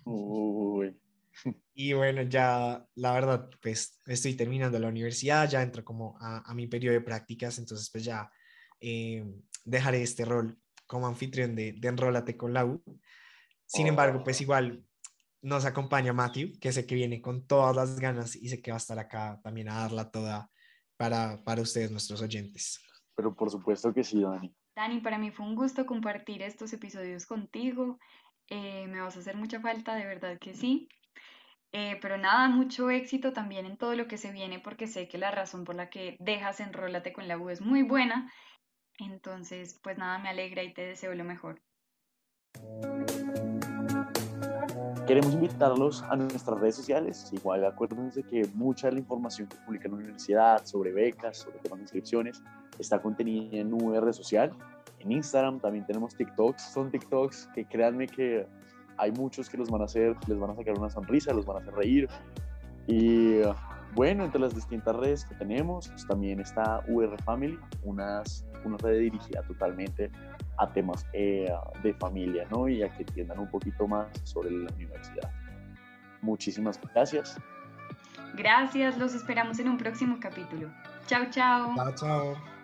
Uy. 0.05 0.97
Y 1.79 1.93
bueno, 1.93 2.23
ya 2.23 2.83
la 2.95 3.13
verdad, 3.13 3.51
pues 3.61 4.01
estoy 4.07 4.33
terminando 4.33 4.79
la 4.79 4.89
universidad, 4.89 5.47
ya 5.47 5.61
entro 5.61 5.85
como 5.85 6.17
a, 6.19 6.39
a 6.51 6.55
mi 6.55 6.67
periodo 6.67 6.95
de 6.95 7.03
prácticas, 7.03 7.59
entonces 7.59 7.91
pues 7.91 8.05
ya 8.05 8.31
eh, 8.81 9.23
dejaré 9.63 10.01
este 10.01 10.25
rol 10.25 10.59
como 10.87 11.07
anfitrión 11.07 11.55
de, 11.55 11.73
de 11.73 11.89
Enrólate 11.89 12.35
con 12.39 12.55
la 12.55 12.65
U. 12.65 12.83
Sin 13.67 13.87
embargo, 13.87 14.23
pues 14.23 14.41
igual 14.41 14.85
nos 15.43 15.65
acompaña 15.65 16.13
Matthew, 16.13 16.59
que 16.61 16.73
sé 16.73 16.87
que 16.87 16.95
viene 16.95 17.21
con 17.21 17.47
todas 17.47 17.75
las 17.77 18.01
ganas 18.01 18.37
y 18.37 18.49
sé 18.49 18.63
que 18.63 18.71
va 18.71 18.77
a 18.77 18.79
estar 18.79 18.99
acá 18.99 19.41
también 19.43 19.69
a 19.69 19.81
darla 19.81 20.11
toda 20.11 20.51
para, 20.97 21.43
para 21.45 21.63
ustedes, 21.63 21.91
nuestros 21.91 22.23
oyentes. 22.23 22.81
Pero 23.15 23.35
por 23.35 23.51
supuesto 23.51 23.93
que 23.93 24.05
sí, 24.05 24.23
Dani. 24.23 24.55
Dani, 24.75 25.01
para 25.01 25.19
mí 25.19 25.31
fue 25.31 25.47
un 25.47 25.55
gusto 25.55 25.87
compartir 25.87 26.43
estos 26.43 26.73
episodios 26.73 27.27
contigo. 27.27 27.99
Eh, 28.49 28.87
me 28.89 29.01
vas 29.01 29.17
a 29.17 29.21
hacer 29.21 29.37
mucha 29.37 29.61
falta, 29.61 29.95
de 29.95 30.07
verdad 30.07 30.39
que 30.39 30.55
sí. 30.55 30.89
Eh, 31.73 31.99
pero 32.01 32.17
nada, 32.17 32.49
mucho 32.49 32.91
éxito 32.91 33.33
también 33.33 33.67
en 33.67 33.77
todo 33.77 33.95
lo 33.95 34.07
que 34.07 34.19
se 34.19 34.33
viene 34.33 34.61
porque 34.61 34.87
sé 34.87 35.09
que 35.09 35.19
la 35.19 35.31
razón 35.31 35.65
por 35.65 35.75
la 35.75 35.91
que 35.91 36.17
dejas 36.21 36.61
Enrólate 36.61 37.13
con 37.13 37.29
la 37.29 37.39
U 37.39 37.51
es 37.51 37.61
muy 37.61 37.83
buena. 37.83 38.33
Entonces, 38.99 39.79
pues 39.83 39.99
nada, 39.99 40.19
me 40.19 40.29
alegra 40.29 40.63
y 40.63 40.73
te 40.73 40.83
deseo 40.83 41.15
lo 41.15 41.25
mejor. 41.25 41.63
Queremos 45.07 45.35
invitarlos 45.35 46.03
a 46.03 46.17
nuestras 46.17 46.59
redes 46.59 46.75
sociales. 46.75 47.31
Igual 47.33 47.65
acuérdense 47.65 48.25
que 48.25 48.45
mucha 48.55 48.89
de 48.89 48.95
la 48.95 48.99
información 48.99 49.47
que 49.47 49.57
publica 49.65 49.89
la 49.89 49.95
universidad 49.95 50.65
sobre 50.65 50.93
becas, 50.93 51.39
sobre 51.39 51.61
temas 51.61 51.79
de 51.79 51.83
inscripciones, 51.83 52.43
está 52.81 53.01
contenida 53.01 53.59
en 53.59 53.73
UR 53.73 54.13
social. 54.13 54.51
En 54.99 55.13
Instagram 55.13 55.61
también 55.61 55.87
tenemos 55.87 56.17
TikToks. 56.17 56.73
Son 56.73 56.91
TikToks 56.91 57.51
que 57.55 57.65
créanme 57.67 58.09
que 58.09 58.49
hay 58.97 59.13
muchos 59.13 59.49
que 59.49 59.57
los 59.57 59.71
van 59.71 59.83
a 59.83 59.85
hacer, 59.85 60.17
les 60.27 60.41
van 60.41 60.51
a 60.51 60.57
sacar 60.57 60.77
una 60.77 60.91
sonrisa, 60.91 61.33
los 61.33 61.47
van 61.47 61.59
a 61.59 61.61
hacer 61.61 61.75
reír. 61.75 62.09
Y 62.89 63.43
bueno, 63.95 64.25
entre 64.25 64.41
las 64.41 64.57
distintas 64.57 64.97
redes 64.97 65.25
que 65.25 65.37
tenemos, 65.37 65.89
pues, 65.89 66.05
también 66.07 66.41
está 66.41 66.83
UR 66.89 67.17
Family, 67.23 67.57
unas, 67.85 68.45
una 68.65 68.77
red 68.79 68.99
dirigida 68.99 69.43
totalmente 69.43 70.11
a 70.59 70.73
temas 70.73 71.07
eh, 71.13 71.51
de 71.83 71.95
familia, 71.95 72.47
¿no? 72.51 72.69
Y 72.69 72.83
a 72.83 72.91
que 72.91 73.03
entiendan 73.03 73.39
un 73.39 73.51
poquito 73.51 73.87
más 73.87 74.07
sobre 74.25 74.51
la 74.51 74.73
universidad. 74.75 75.31
Muchísimas 76.23 76.81
gracias. 76.93 77.39
Gracias, 78.35 78.99
los 78.99 79.15
esperamos 79.15 79.59
en 79.59 79.69
un 79.69 79.79
próximo 79.79 80.19
capítulo. 80.21 80.71
Chao, 81.07 81.27
chao. 81.31 81.75
Chao, 81.77 81.95
chao. 81.95 82.56